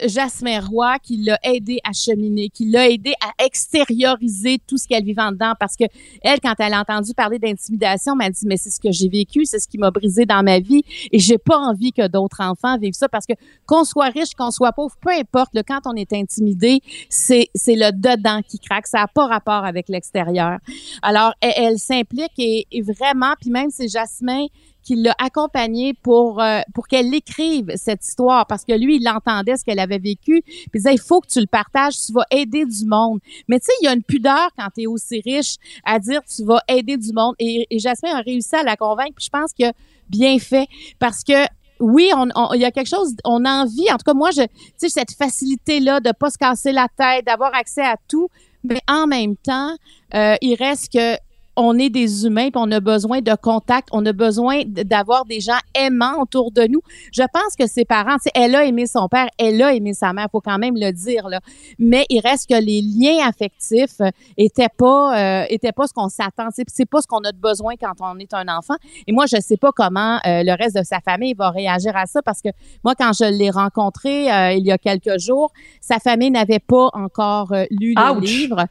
euh, 0.04 0.08
Jasmin 0.08 0.60
Roy 0.60 0.96
qui 1.00 1.16
l'a 1.24 1.40
aidé 1.42 1.80
à 1.82 1.92
cheminer, 1.92 2.48
qui 2.48 2.70
l'a 2.70 2.88
aidé 2.88 3.14
à 3.20 3.44
extérioriser 3.44 4.60
tout 4.64 4.78
ce 4.78 4.86
qu'elle 4.86 5.02
vivait 5.02 5.22
en 5.22 5.32
dedans. 5.32 5.54
Parce 5.58 5.74
que 5.74 5.84
elle, 6.22 6.38
quand 6.40 6.54
elle 6.60 6.72
a 6.72 6.80
entendu 6.80 7.14
parler 7.14 7.40
d'intimidation, 7.40 8.14
m'a 8.14 8.30
dit 8.30 8.46
mais 8.46 8.56
c'est 8.56 8.70
ce 8.70 8.78
que 8.78 8.92
j'ai 8.92 9.08
vécu, 9.08 9.44
c'est 9.44 9.58
ce 9.58 9.66
qui 9.66 9.76
m'a 9.76 9.90
brisé 9.90 10.24
dans 10.24 10.44
ma 10.44 10.60
vie, 10.60 10.82
et 11.10 11.18
j'ai 11.18 11.38
pas 11.38 11.58
envie 11.58 11.92
que 11.92 12.06
d'autres 12.06 12.40
enfants 12.40 12.78
vivent 12.78 12.94
ça. 12.94 13.08
Parce 13.08 13.26
que 13.26 13.32
qu'on 13.66 13.82
soit 13.82 14.10
riche, 14.10 14.34
qu'on 14.38 14.52
soit 14.52 14.72
pauvre, 14.72 14.94
peu 15.00 15.10
importe. 15.10 15.52
là, 15.54 15.64
quand 15.64 15.80
on 15.86 15.94
est 15.94 16.12
intimidé, 16.12 16.80
c'est 17.08 17.48
c'est 17.56 17.74
le 17.74 17.90
dedans 17.90 18.40
qui 18.46 18.60
craque. 18.60 18.86
Ça 18.86 19.02
a 19.02 19.08
pas 19.08 19.26
rapport 19.26 19.64
avec 19.64 19.88
l'extérieur. 19.88 20.58
Alors 21.02 21.32
elle, 21.40 21.54
elle 21.56 21.78
s'implique 21.78 22.38
et, 22.38 22.68
et 22.70 22.82
vraiment, 22.82 23.34
puis 23.40 23.50
même 23.50 23.70
c'est 23.70 23.88
Jasmin 23.88 24.46
qui 24.90 24.96
l'a 24.96 25.14
accompagnée 25.18 25.94
pour 25.94 26.42
euh, 26.42 26.62
pour 26.74 26.88
qu'elle 26.88 27.14
écrive 27.14 27.70
cette 27.76 28.04
histoire. 28.04 28.46
Parce 28.46 28.64
que 28.64 28.72
lui 28.72 28.96
il 28.96 29.08
entendait 29.08 29.56
ce 29.56 29.64
qu'elle 29.64 29.78
avait 29.78 29.98
vécu 29.98 30.42
il 30.46 30.70
disait 30.74 30.94
il 30.94 31.00
faut 31.00 31.20
que 31.20 31.28
tu 31.28 31.40
le 31.40 31.46
partages 31.46 31.94
tu 32.04 32.12
vas 32.12 32.24
aider 32.32 32.64
du 32.64 32.84
monde. 32.86 33.20
Mais 33.48 33.60
tu 33.60 33.66
sais 33.66 33.72
il 33.82 33.84
y 33.84 33.88
a 33.88 33.92
une 33.92 34.02
pudeur 34.02 34.48
quand 34.58 34.66
tu 34.74 34.82
es 34.82 34.86
aussi 34.88 35.20
riche 35.24 35.56
à 35.84 36.00
dire 36.00 36.22
tu 36.24 36.44
vas 36.44 36.60
aider 36.66 36.96
du 36.96 37.12
monde. 37.12 37.36
Et, 37.38 37.68
et 37.70 37.78
Jasmine 37.78 38.14
a 38.14 38.20
réussi 38.20 38.56
à 38.56 38.64
la 38.64 38.76
convaincre 38.76 39.14
je 39.20 39.28
pense 39.28 39.52
que 39.52 39.66
bien 40.08 40.38
fait. 40.40 40.66
Parce 40.98 41.22
que 41.22 41.46
oui, 41.78 42.10
il 42.54 42.60
y 42.60 42.64
a 42.64 42.70
quelque 42.70 42.88
chose, 42.88 43.14
on 43.24 43.44
a 43.46 43.62
envie, 43.62 43.90
en 43.90 43.96
tout 43.96 44.04
cas 44.04 44.12
moi, 44.12 44.30
je, 44.32 44.42
tu 44.42 44.50
sais, 44.76 44.88
cette 44.90 45.12
facilité-là 45.12 46.00
de 46.00 46.12
pas 46.12 46.28
se 46.28 46.36
casser 46.36 46.72
la 46.72 46.88
tête, 46.94 47.24
d'avoir 47.24 47.54
accès 47.54 47.80
à 47.80 47.96
tout, 48.06 48.28
mais 48.64 48.80
en 48.86 49.06
même 49.06 49.34
temps, 49.36 49.74
euh, 50.14 50.34
il 50.42 50.56
reste 50.56 50.92
que 50.92 51.16
on 51.56 51.78
est 51.78 51.90
des 51.90 52.24
humains, 52.26 52.50
puis 52.50 52.56
on 52.62 52.70
a 52.70 52.80
besoin 52.80 53.20
de 53.20 53.34
contact, 53.34 53.88
on 53.92 54.04
a 54.06 54.12
besoin 54.12 54.62
d'avoir 54.66 55.24
des 55.24 55.40
gens 55.40 55.58
aimants 55.74 56.20
autour 56.20 56.50
de 56.52 56.62
nous. 56.62 56.80
Je 57.12 57.22
pense 57.32 57.56
que 57.58 57.66
ses 57.66 57.84
parents, 57.84 58.16
elle 58.34 58.54
a 58.54 58.64
aimé 58.64 58.86
son 58.86 59.08
père, 59.08 59.28
elle 59.38 59.62
a 59.62 59.74
aimé 59.74 59.92
sa 59.94 60.12
mère, 60.12 60.28
faut 60.32 60.40
quand 60.40 60.58
même 60.58 60.76
le 60.76 60.92
dire 60.92 61.28
là. 61.28 61.40
Mais 61.78 62.06
il 62.08 62.20
reste 62.20 62.48
que 62.48 62.60
les 62.60 62.82
liens 62.82 63.26
affectifs 63.28 64.00
euh, 64.00 64.10
étaient 64.36 64.68
pas, 64.76 65.42
euh, 65.42 65.46
étaient 65.50 65.72
pas 65.72 65.86
ce 65.86 65.92
qu'on 65.92 66.08
s'attend. 66.08 66.48
C'est 66.54 66.64
c'est 66.68 66.88
pas 66.88 67.02
ce 67.02 67.06
qu'on 67.06 67.18
a 67.20 67.32
de 67.32 67.38
besoin 67.38 67.74
quand 67.76 67.92
on 68.00 68.18
est 68.18 68.32
un 68.32 68.48
enfant. 68.48 68.76
Et 69.06 69.12
moi, 69.12 69.26
je 69.26 69.40
sais 69.40 69.56
pas 69.56 69.70
comment 69.72 70.16
euh, 70.26 70.42
le 70.42 70.56
reste 70.56 70.76
de 70.76 70.82
sa 70.82 71.00
famille 71.00 71.34
va 71.34 71.50
réagir 71.50 71.96
à 71.96 72.06
ça 72.06 72.22
parce 72.22 72.40
que 72.40 72.48
moi, 72.84 72.94
quand 72.94 73.12
je 73.12 73.24
l'ai 73.24 73.50
rencontré 73.50 74.32
euh, 74.32 74.52
il 74.52 74.64
y 74.64 74.72
a 74.72 74.78
quelques 74.78 75.18
jours, 75.18 75.52
sa 75.80 75.98
famille 75.98 76.30
n'avait 76.30 76.58
pas 76.58 76.88
encore 76.92 77.52
euh, 77.52 77.64
lu 77.70 77.94
le 77.96 78.12
Ouch. 78.12 78.22
livre. 78.22 78.66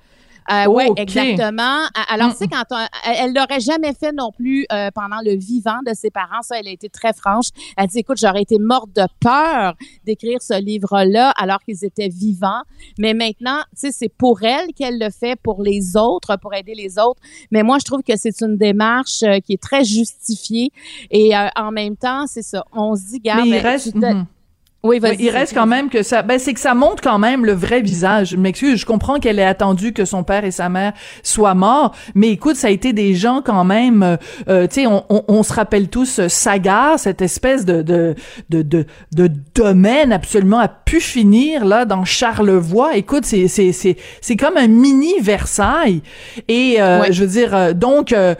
Euh, 0.51 0.65
oui, 0.67 0.83
exactement. 0.97 1.79
Alors, 2.09 2.29
Mm. 2.29 2.31
tu 2.31 2.37
sais, 2.37 2.47
quand 2.47 2.63
on- 2.71 2.77
elle- 3.05 3.15
elle 3.25 3.33
l'aurait 3.33 3.59
jamais 3.59 3.93
fait 3.93 4.11
non 4.11 4.31
plus 4.31 4.65
euh, 4.71 4.89
pendant 4.93 5.19
le 5.23 5.35
vivant 5.35 5.79
de 5.85 5.93
ses 5.93 6.09
parents. 6.09 6.41
Ça, 6.41 6.59
elle 6.59 6.67
a 6.67 6.71
été 6.71 6.89
très 6.89 7.13
franche. 7.13 7.47
Elle 7.77 7.87
dit, 7.87 7.99
écoute, 7.99 8.17
j'aurais 8.19 8.41
été 8.41 8.57
morte 8.59 8.89
de 8.95 9.03
peur 9.19 9.75
d'écrire 10.05 10.41
ce 10.41 10.59
livre-là 10.59 11.31
alors 11.37 11.59
qu'ils 11.59 11.83
étaient 11.85 12.07
vivants. 12.09 12.61
Mais 12.97 13.13
maintenant, 13.13 13.59
tu 13.73 13.81
sais, 13.87 13.91
c'est 13.91 14.09
pour 14.09 14.41
elle 14.43 14.73
qu'elle 14.75 14.97
le 14.99 15.09
fait, 15.11 15.35
pour 15.41 15.61
les 15.63 15.95
autres, 15.95 16.35
pour 16.41 16.53
aider 16.53 16.73
les 16.75 16.97
autres. 16.97 17.21
Mais 17.51 17.63
moi, 17.63 17.77
je 17.79 17.85
trouve 17.85 18.01
que 18.01 18.15
c'est 18.17 18.41
une 18.41 18.57
démarche 18.57 19.23
euh, 19.23 19.39
qui 19.39 19.53
est 19.53 19.61
très 19.61 19.83
justifiée. 19.83 20.71
Et 21.11 21.35
euh, 21.37 21.47
en 21.55 21.71
même 21.71 21.95
temps, 21.95 22.25
c'est 22.27 22.41
ça. 22.43 22.63
On 22.73 22.95
se 22.95 23.05
dit, 23.09 23.19
garde, 23.19 23.47
Oui, 24.81 24.99
vas-y. 24.99 25.17
il 25.23 25.29
reste 25.29 25.53
quand 25.53 25.65
même 25.67 25.89
que 25.89 26.03
ça, 26.03 26.21
ben 26.21 26.39
c'est 26.39 26.53
que 26.53 26.59
ça 26.59 26.73
montre 26.73 27.03
quand 27.03 27.19
même 27.19 27.45
le 27.45 27.51
vrai 27.51 27.81
visage. 27.81 28.29
Je 28.29 28.37
m'excuse, 28.37 28.79
je 28.79 28.85
comprends 28.85 29.19
qu'elle 29.19 29.37
ait 29.37 29.43
attendu 29.43 29.91
que 29.91 30.05
son 30.05 30.23
père 30.23 30.45
et 30.45 30.51
sa 30.51 30.69
mère 30.69 30.93
soient 31.21 31.53
morts, 31.53 31.93
mais 32.15 32.29
écoute, 32.29 32.55
ça 32.55 32.67
a 32.67 32.69
été 32.69 32.93
des 32.93 33.13
gens 33.13 33.41
quand 33.43 33.65
même, 33.65 34.03
euh, 34.03 34.15
euh, 34.47 34.67
tu 34.67 34.75
sais, 34.81 34.87
on, 34.87 35.03
on, 35.09 35.23
on 35.27 35.43
se 35.43 35.51
rappelle 35.51 35.89
tous 35.89 36.19
euh, 36.19 36.29
Sagar, 36.29 36.97
cette 36.97 37.21
espèce 37.21 37.65
de 37.65 37.81
de 37.81 38.15
de 38.49 38.61
de, 38.61 38.85
de 39.13 39.29
domaine 39.53 40.13
absolument 40.13 40.59
à 40.59 40.69
pu 40.69 41.01
finir 41.01 41.65
là 41.65 41.83
dans 41.83 42.05
Charlevoix. 42.05 42.95
Écoute, 42.95 43.25
c'est 43.25 43.49
c'est 43.49 43.73
c'est 43.73 43.97
c'est 44.21 44.37
comme 44.37 44.55
un 44.55 44.67
mini 44.67 45.19
Versailles. 45.21 46.01
Et 46.47 46.77
euh, 46.79 47.01
Ouais. 47.01 47.11
je 47.11 47.21
veux 47.23 47.29
dire, 47.29 47.53
euh, 47.53 47.73
donc 47.73 48.13
euh, 48.13 48.33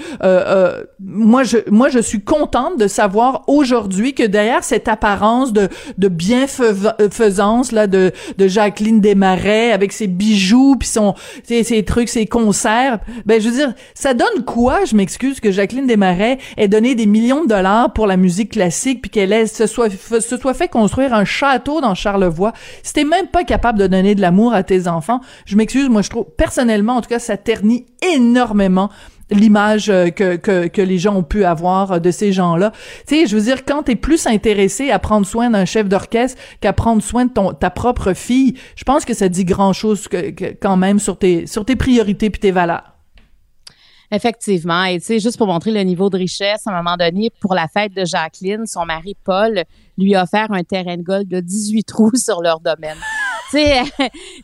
moi 0.99 1.43
je 1.43 1.57
moi 1.69 1.89
je 1.89 1.99
suis 1.99 2.21
contente 2.21 2.77
de 2.79 2.87
savoir 2.87 3.43
aujourd'hui 3.47 4.13
que 4.13 4.23
derrière 4.23 4.63
cette 4.63 4.87
apparence 4.87 5.51
de 5.53 5.67
de 5.97 6.07
bienfaisance 6.29 7.71
là 7.71 7.87
de 7.87 8.11
de 8.37 8.47
Jacqueline 8.47 9.01
Desmarais 9.01 9.71
avec 9.71 9.91
ses 9.91 10.05
bijoux 10.05 10.75
puis 10.77 10.87
son 10.87 11.15
ses, 11.43 11.63
ses 11.63 11.83
trucs 11.83 12.07
ses 12.07 12.27
concerts. 12.27 12.99
Ben 13.25 13.41
je 13.41 13.49
veux 13.49 13.55
dire 13.55 13.73
ça 13.95 14.13
donne 14.13 14.45
quoi 14.45 14.85
je 14.85 14.95
m'excuse 14.95 15.39
que 15.39 15.51
Jacqueline 15.51 15.87
Desmarais 15.87 16.37
ait 16.57 16.67
donné 16.67 16.93
des 16.93 17.07
millions 17.07 17.43
de 17.43 17.47
dollars 17.47 17.93
pour 17.93 18.05
la 18.05 18.15
musique 18.15 18.51
classique 18.51 19.01
puis 19.01 19.09
qu'elle 19.09 19.47
se 19.47 19.65
soit 19.65 19.89
se 19.89 20.37
soit 20.37 20.53
fait 20.53 20.67
construire 20.67 21.15
un 21.15 21.25
château 21.25 21.81
dans 21.81 21.95
Charlevoix? 21.95 22.53
Si 22.83 22.93
t'es 22.93 23.05
même 23.05 23.27
pas 23.27 23.43
capable 23.43 23.79
de 23.79 23.87
donner 23.87 24.13
de 24.13 24.21
l'amour 24.21 24.53
à 24.53 24.61
tes 24.61 24.87
enfants 24.87 25.21
je 25.45 25.55
m'excuse 25.55 25.89
moi 25.89 26.03
je 26.03 26.11
trouve 26.11 26.25
personnellement 26.37 26.97
en 26.97 27.01
tout 27.01 27.09
cas 27.09 27.19
ça 27.19 27.37
ternit 27.37 27.87
énormément 28.15 28.91
l'image 29.31 29.89
euh, 29.89 30.09
que, 30.09 30.35
que, 30.35 30.67
que 30.67 30.81
les 30.81 30.97
gens 30.97 31.15
ont 31.15 31.23
pu 31.23 31.43
avoir 31.43 31.93
euh, 31.93 31.99
de 31.99 32.11
ces 32.11 32.31
gens-là. 32.33 32.71
Tu 33.07 33.15
sais, 33.15 33.27
je 33.27 33.35
veux 33.35 33.43
dire, 33.43 33.65
quand 33.65 33.83
t'es 33.83 33.95
plus 33.95 34.27
intéressé 34.27 34.91
à 34.91 34.99
prendre 34.99 35.25
soin 35.25 35.49
d'un 35.49 35.65
chef 35.65 35.87
d'orchestre 35.87 36.41
qu'à 36.61 36.73
prendre 36.73 37.01
soin 37.01 37.25
de 37.25 37.31
ton, 37.31 37.53
ta 37.53 37.69
propre 37.69 38.13
fille, 38.13 38.55
je 38.75 38.83
pense 38.83 39.05
que 39.05 39.13
ça 39.13 39.29
dit 39.29 39.45
grand-chose 39.45 40.07
que, 40.07 40.31
que- 40.31 40.55
quand 40.59 40.77
même 40.77 40.99
sur 40.99 41.17
tes, 41.17 41.45
sur 41.47 41.65
tes 41.65 41.75
priorités 41.75 42.29
puis 42.29 42.39
tes 42.39 42.51
valeurs. 42.51 42.93
Effectivement. 44.11 44.85
Et 44.85 44.99
tu 44.99 45.05
sais, 45.05 45.19
juste 45.19 45.37
pour 45.37 45.45
montrer 45.45 45.71
le 45.71 45.81
niveau 45.81 46.09
de 46.09 46.17
richesse, 46.17 46.65
à 46.65 46.71
un 46.71 46.81
moment 46.81 46.97
donné, 46.97 47.29
pour 47.41 47.53
la 47.53 47.67
fête 47.67 47.93
de 47.93 48.05
Jacqueline, 48.05 48.65
son 48.65 48.85
mari 48.85 49.15
Paul 49.23 49.63
lui 49.99 50.15
a 50.15 50.23
offert 50.23 50.47
un 50.51 50.63
terrain 50.63 50.97
de 50.97 51.03
golf 51.03 51.27
de 51.27 51.39
18 51.39 51.83
trous 51.87 52.15
sur 52.15 52.41
leur 52.41 52.59
domaine. 52.59 52.97
tu 53.51 53.57
sais, 53.57 53.83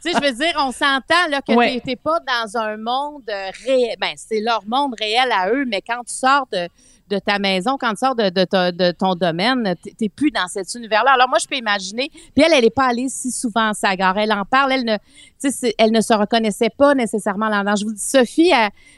tu 0.03 0.09
je 0.11 0.21
veux 0.21 0.31
dire, 0.33 0.53
on 0.57 0.71
s'entend 0.71 1.27
là 1.29 1.41
que 1.41 1.53
Ouais. 1.53 1.75
t'es- 1.75 1.81
t'es 1.91 1.95
pas 1.95 2.19
dans 2.19 2.57
un 2.57 2.77
monde 2.77 3.23
euh, 3.29 3.49
réel. 3.65 3.95
Ben, 3.99 4.13
c'est 4.15 4.39
leur 4.41 4.61
monde 4.65 4.93
réel 4.99 5.31
à 5.31 5.49
eux, 5.49 5.65
mais 5.67 5.81
quand 5.81 6.01
tu 6.07 6.13
sors 6.13 6.47
de 6.51 6.67
de 7.07 7.19
ta 7.19 7.37
maison, 7.37 7.77
quand 7.79 7.91
tu 7.91 7.97
sors 7.97 8.15
de, 8.15 8.29
de, 8.29 8.45
ta- 8.45 8.71
de 8.71 8.89
ton 8.89 9.13
domaine, 9.13 9.75
t'es- 9.83 9.93
t'es 9.95 10.09
plus 10.09 10.31
dans 10.31 10.47
cet 10.47 10.73
univers-là. 10.73 11.11
Alors 11.11 11.29
moi, 11.29 11.37
je 11.39 11.45
peux 11.45 11.55
imaginer. 11.55 12.09
Puis 12.09 12.43
elle, 12.43 12.51
elle 12.51 12.65
est 12.65 12.73
pas 12.75 12.85
allée 12.87 13.09
si 13.09 13.29
souvent 13.29 13.69
à 13.69 13.73
Sagar. 13.75 14.17
Elle 14.17 14.31
en 14.33 14.43
parle. 14.43 14.71
Elle 14.71 14.85
ne, 14.85 14.97
tu 14.97 15.03
elle 15.77 15.91
ne 15.91 16.01
se 16.01 16.13
reconnaissait 16.13 16.69
pas 16.69 16.95
nécessairement 16.95 17.49
là-dedans. 17.49 17.75
Je 17.75 17.85
vous 17.85 17.93
dis, 17.93 18.01
Sophie, 18.01 18.51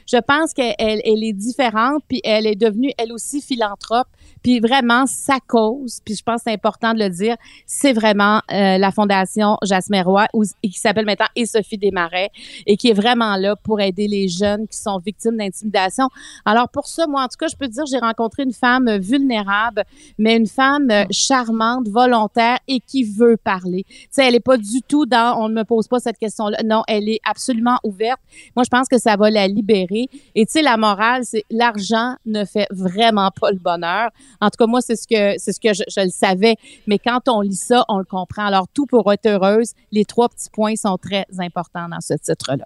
je 0.06 0.18
pense 0.18 0.52
qu'elle 0.52 0.74
elle, 0.78 1.00
elle 1.04 1.24
est 1.24 1.32
différente, 1.32 2.02
puis 2.08 2.20
elle 2.24 2.46
est 2.46 2.56
devenue 2.56 2.92
elle 2.98 3.12
aussi 3.12 3.40
philanthrope. 3.40 4.08
Puis 4.42 4.60
vraiment, 4.60 5.06
sa 5.06 5.40
cause, 5.40 6.00
puis 6.04 6.14
je 6.14 6.22
pense 6.22 6.36
que 6.36 6.42
c'est 6.44 6.52
important 6.52 6.94
de 6.94 7.00
le 7.00 7.10
dire, 7.10 7.36
c'est 7.66 7.92
vraiment 7.92 8.40
euh, 8.52 8.78
la 8.78 8.90
Fondation 8.92 9.56
Jasmin 9.62 10.02
Roy, 10.02 10.26
qui 10.62 10.78
s'appelle 10.78 11.06
maintenant 11.06 11.26
Et 11.34 11.46
Sophie 11.46 11.78
Desmarais, 11.78 12.30
et 12.66 12.76
qui 12.76 12.90
est 12.90 12.94
vraiment 12.94 13.36
là 13.36 13.56
pour 13.56 13.80
aider 13.80 14.06
les 14.06 14.28
jeunes 14.28 14.68
qui 14.68 14.78
sont 14.78 14.98
victimes 14.98 15.36
d'intimidation. 15.36 16.08
Alors 16.44 16.68
pour 16.68 16.86
ça, 16.86 17.06
moi, 17.06 17.22
en 17.22 17.28
tout 17.28 17.36
cas, 17.38 17.48
je 17.48 17.56
peux 17.56 17.66
te 17.66 17.72
dire, 17.72 17.86
j'ai 17.86 17.98
rencontré 17.98 18.44
une 18.44 18.52
femme 18.52 18.98
vulnérable, 18.98 19.84
mais 20.18 20.36
une 20.36 20.46
femme 20.46 20.88
charmante, 21.10 21.88
volontaire 21.88 22.58
et 22.68 22.80
qui 22.80 23.04
veut 23.04 23.36
parler. 23.36 23.84
Tu 23.88 24.06
sais, 24.10 24.26
elle 24.26 24.34
est 24.34 24.40
pas 24.40 24.56
du 24.56 24.82
tout 24.86 25.06
dans, 25.06 25.38
on 25.40 25.48
ne 25.48 25.54
me 25.54 25.64
pose 25.64 25.88
pas 25.88 25.98
cette 25.98 26.18
Non, 26.64 26.82
elle 26.86 27.08
est 27.08 27.20
absolument 27.24 27.78
ouverte. 27.84 28.20
Moi, 28.56 28.64
je 28.64 28.70
pense 28.70 28.88
que 28.88 28.98
ça 28.98 29.16
va 29.16 29.30
la 29.30 29.46
libérer. 29.48 30.08
Et 30.34 30.46
tu 30.46 30.52
sais, 30.52 30.62
la 30.62 30.76
morale, 30.76 31.24
c'est 31.24 31.44
l'argent 31.50 32.14
ne 32.26 32.44
fait 32.44 32.66
vraiment 32.70 33.30
pas 33.30 33.50
le 33.50 33.58
bonheur. 33.58 34.10
En 34.40 34.50
tout 34.50 34.56
cas, 34.58 34.66
moi, 34.66 34.80
c'est 34.80 34.96
ce 34.96 35.06
que 35.06 35.38
c'est 35.38 35.52
ce 35.52 35.60
que 35.60 35.74
je, 35.74 35.82
je 35.88 36.00
le 36.00 36.10
savais. 36.10 36.56
Mais 36.86 36.98
quand 36.98 37.28
on 37.28 37.40
lit 37.40 37.54
ça, 37.54 37.84
on 37.88 37.98
le 37.98 38.04
comprend. 38.04 38.46
Alors, 38.46 38.66
tout 38.72 38.86
pour 38.86 39.12
être 39.12 39.26
heureuse, 39.26 39.72
les 39.92 40.04
trois 40.04 40.28
petits 40.28 40.50
points 40.50 40.76
sont 40.76 40.98
très 40.98 41.26
importants 41.38 41.88
dans 41.88 42.00
ce 42.00 42.14
titre-là. 42.14 42.64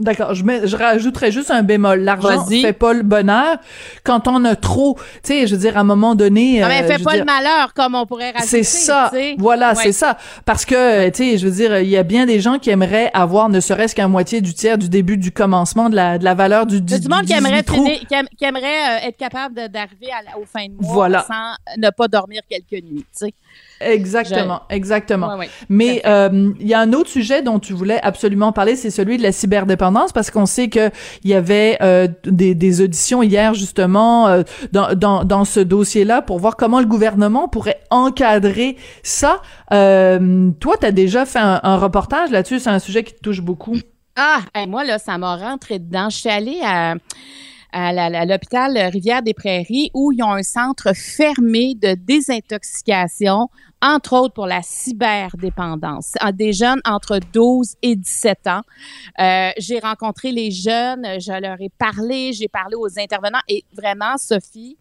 D'accord, 0.00 0.34
je, 0.34 0.42
mets, 0.44 0.66
je 0.66 0.76
rajouterais 0.76 1.30
juste 1.30 1.52
un 1.52 1.62
bémol. 1.62 2.00
L'argent 2.00 2.44
Vas-y. 2.44 2.62
fait 2.62 2.72
pas 2.72 2.92
le 2.92 3.04
bonheur. 3.04 3.58
Quand 4.02 4.26
on 4.26 4.44
a 4.44 4.56
trop, 4.56 4.96
tu 5.22 5.32
sais, 5.32 5.46
je 5.46 5.54
veux 5.54 5.60
dire, 5.60 5.76
à 5.76 5.80
un 5.80 5.84
moment 5.84 6.16
donné... 6.16 6.60
Non, 6.60 6.66
mais 6.66 6.82
euh, 6.82 6.86
fait 6.96 7.02
pas 7.02 7.12
dire, 7.12 7.20
le 7.20 7.24
malheur, 7.26 7.72
comme 7.74 7.94
on 7.94 8.04
pourrait 8.04 8.32
rajouter. 8.32 8.48
C'est 8.48 8.62
ça. 8.64 9.12
Voilà, 9.38 9.68
Ouais. 9.74 9.82
c'est 9.84 9.92
ça. 9.92 10.18
Parce 10.44 10.64
que, 10.64 11.08
tu 11.10 11.16
sais, 11.32 11.38
je 11.38 11.46
veux 11.46 11.52
dire, 11.54 11.78
il 11.78 11.88
y 11.88 11.96
a 11.96 12.02
bien 12.02 12.26
des 12.26 12.40
gens 12.40 12.58
qui 12.58 12.70
aimeraient 12.70 13.10
avoir 13.14 13.48
ne 13.48 13.60
serait-ce 13.60 13.94
qu'un 13.94 14.08
moitié 14.08 14.40
du 14.40 14.52
tiers 14.52 14.78
du 14.78 14.88
début 14.88 15.16
du 15.16 15.30
commencement 15.30 15.88
de 15.88 15.94
la, 15.94 16.18
de 16.18 16.24
la 16.24 16.34
valeur 16.34 16.66
du, 16.66 16.80
du 16.80 16.98
du 16.98 17.08
monde 17.08 17.20
qui 17.20 17.26
18 17.34 17.36
aimerait, 17.38 17.62
finir- 17.62 17.98
qui, 18.08 18.14
aime- 18.14 18.28
qui 18.36 18.44
aimerait 18.44 18.64
euh, 19.04 19.08
être 19.08 19.16
capable 19.16 19.54
d'arriver 19.68 20.08
aux 20.40 20.44
fins 20.44 20.66
de 20.66 20.72
mois 20.82 20.92
Voilà. 20.92 21.24
sans 21.28 21.76
ne 21.80 21.90
pas 21.90 22.08
dormir 22.08 22.42
quelques 22.50 22.82
nuits. 22.84 23.04
Tu 23.16 23.26
sais. 23.26 23.34
Exactement, 23.80 24.62
exactement. 24.70 25.34
Ouais, 25.34 25.40
ouais. 25.40 25.50
Mais 25.68 26.00
euh, 26.06 26.52
il 26.58 26.66
y 26.66 26.74
a 26.74 26.80
un 26.80 26.92
autre 26.92 27.10
sujet 27.10 27.42
dont 27.42 27.58
tu 27.58 27.72
voulais 27.74 28.00
absolument 28.02 28.52
parler, 28.52 28.76
c'est 28.76 28.90
celui 28.90 29.18
de 29.18 29.22
la 29.22 29.32
cyberdépendance, 29.32 30.12
parce 30.12 30.30
qu'on 30.30 30.46
sait 30.46 30.68
que 30.68 30.90
il 31.22 31.30
y 31.30 31.34
avait 31.34 31.76
euh, 31.82 32.08
des, 32.24 32.54
des 32.54 32.80
auditions 32.80 33.22
hier 33.22 33.52
justement 33.52 34.28
euh, 34.28 34.42
dans, 34.72 34.94
dans, 34.94 35.24
dans 35.24 35.44
ce 35.44 35.60
dossier-là 35.60 36.22
pour 36.22 36.38
voir 36.38 36.56
comment 36.56 36.80
le 36.80 36.86
gouvernement 36.86 37.48
pourrait 37.48 37.80
encadrer 37.90 38.76
ça. 39.02 39.42
Toi, 39.70 40.76
tu 40.80 40.86
as 40.86 40.92
déjà 40.92 41.26
fait 41.26 41.40
un, 41.40 41.60
un 41.62 41.76
reportage 41.76 42.30
là-dessus, 42.30 42.60
c'est 42.60 42.70
un 42.70 42.78
sujet 42.78 43.02
qui 43.02 43.14
te 43.14 43.20
touche 43.20 43.42
beaucoup. 43.42 43.76
Ah, 44.16 44.38
hey, 44.54 44.68
moi, 44.68 44.84
là, 44.84 44.98
ça 44.98 45.18
m'a 45.18 45.36
rentré 45.36 45.80
dedans. 45.80 46.08
Je 46.08 46.18
suis 46.18 46.30
allée 46.30 46.60
à, 46.64 46.94
à 47.74 48.24
l'hôpital 48.24 48.78
Rivière-des-Prairies 48.78 49.90
où 49.94 50.12
ils 50.12 50.22
ont 50.22 50.32
un 50.32 50.44
centre 50.44 50.94
fermé 50.94 51.74
de 51.74 51.94
désintoxication, 51.94 53.48
entre 53.82 54.16
autres 54.16 54.34
pour 54.34 54.46
la 54.46 54.62
cyberdépendance. 54.62 56.14
Des 56.34 56.52
jeunes 56.52 56.80
entre 56.84 57.18
12 57.32 57.74
et 57.82 57.96
17 57.96 58.46
ans. 58.46 58.62
Euh, 59.18 59.50
j'ai 59.58 59.80
rencontré 59.80 60.30
les 60.30 60.50
jeunes, 60.52 61.04
je 61.20 61.40
leur 61.40 61.60
ai 61.60 61.70
parlé, 61.76 62.32
j'ai 62.32 62.48
parlé 62.48 62.76
aux 62.76 62.98
intervenants 62.98 63.42
et 63.48 63.64
vraiment, 63.72 64.16
Sophie, 64.18 64.78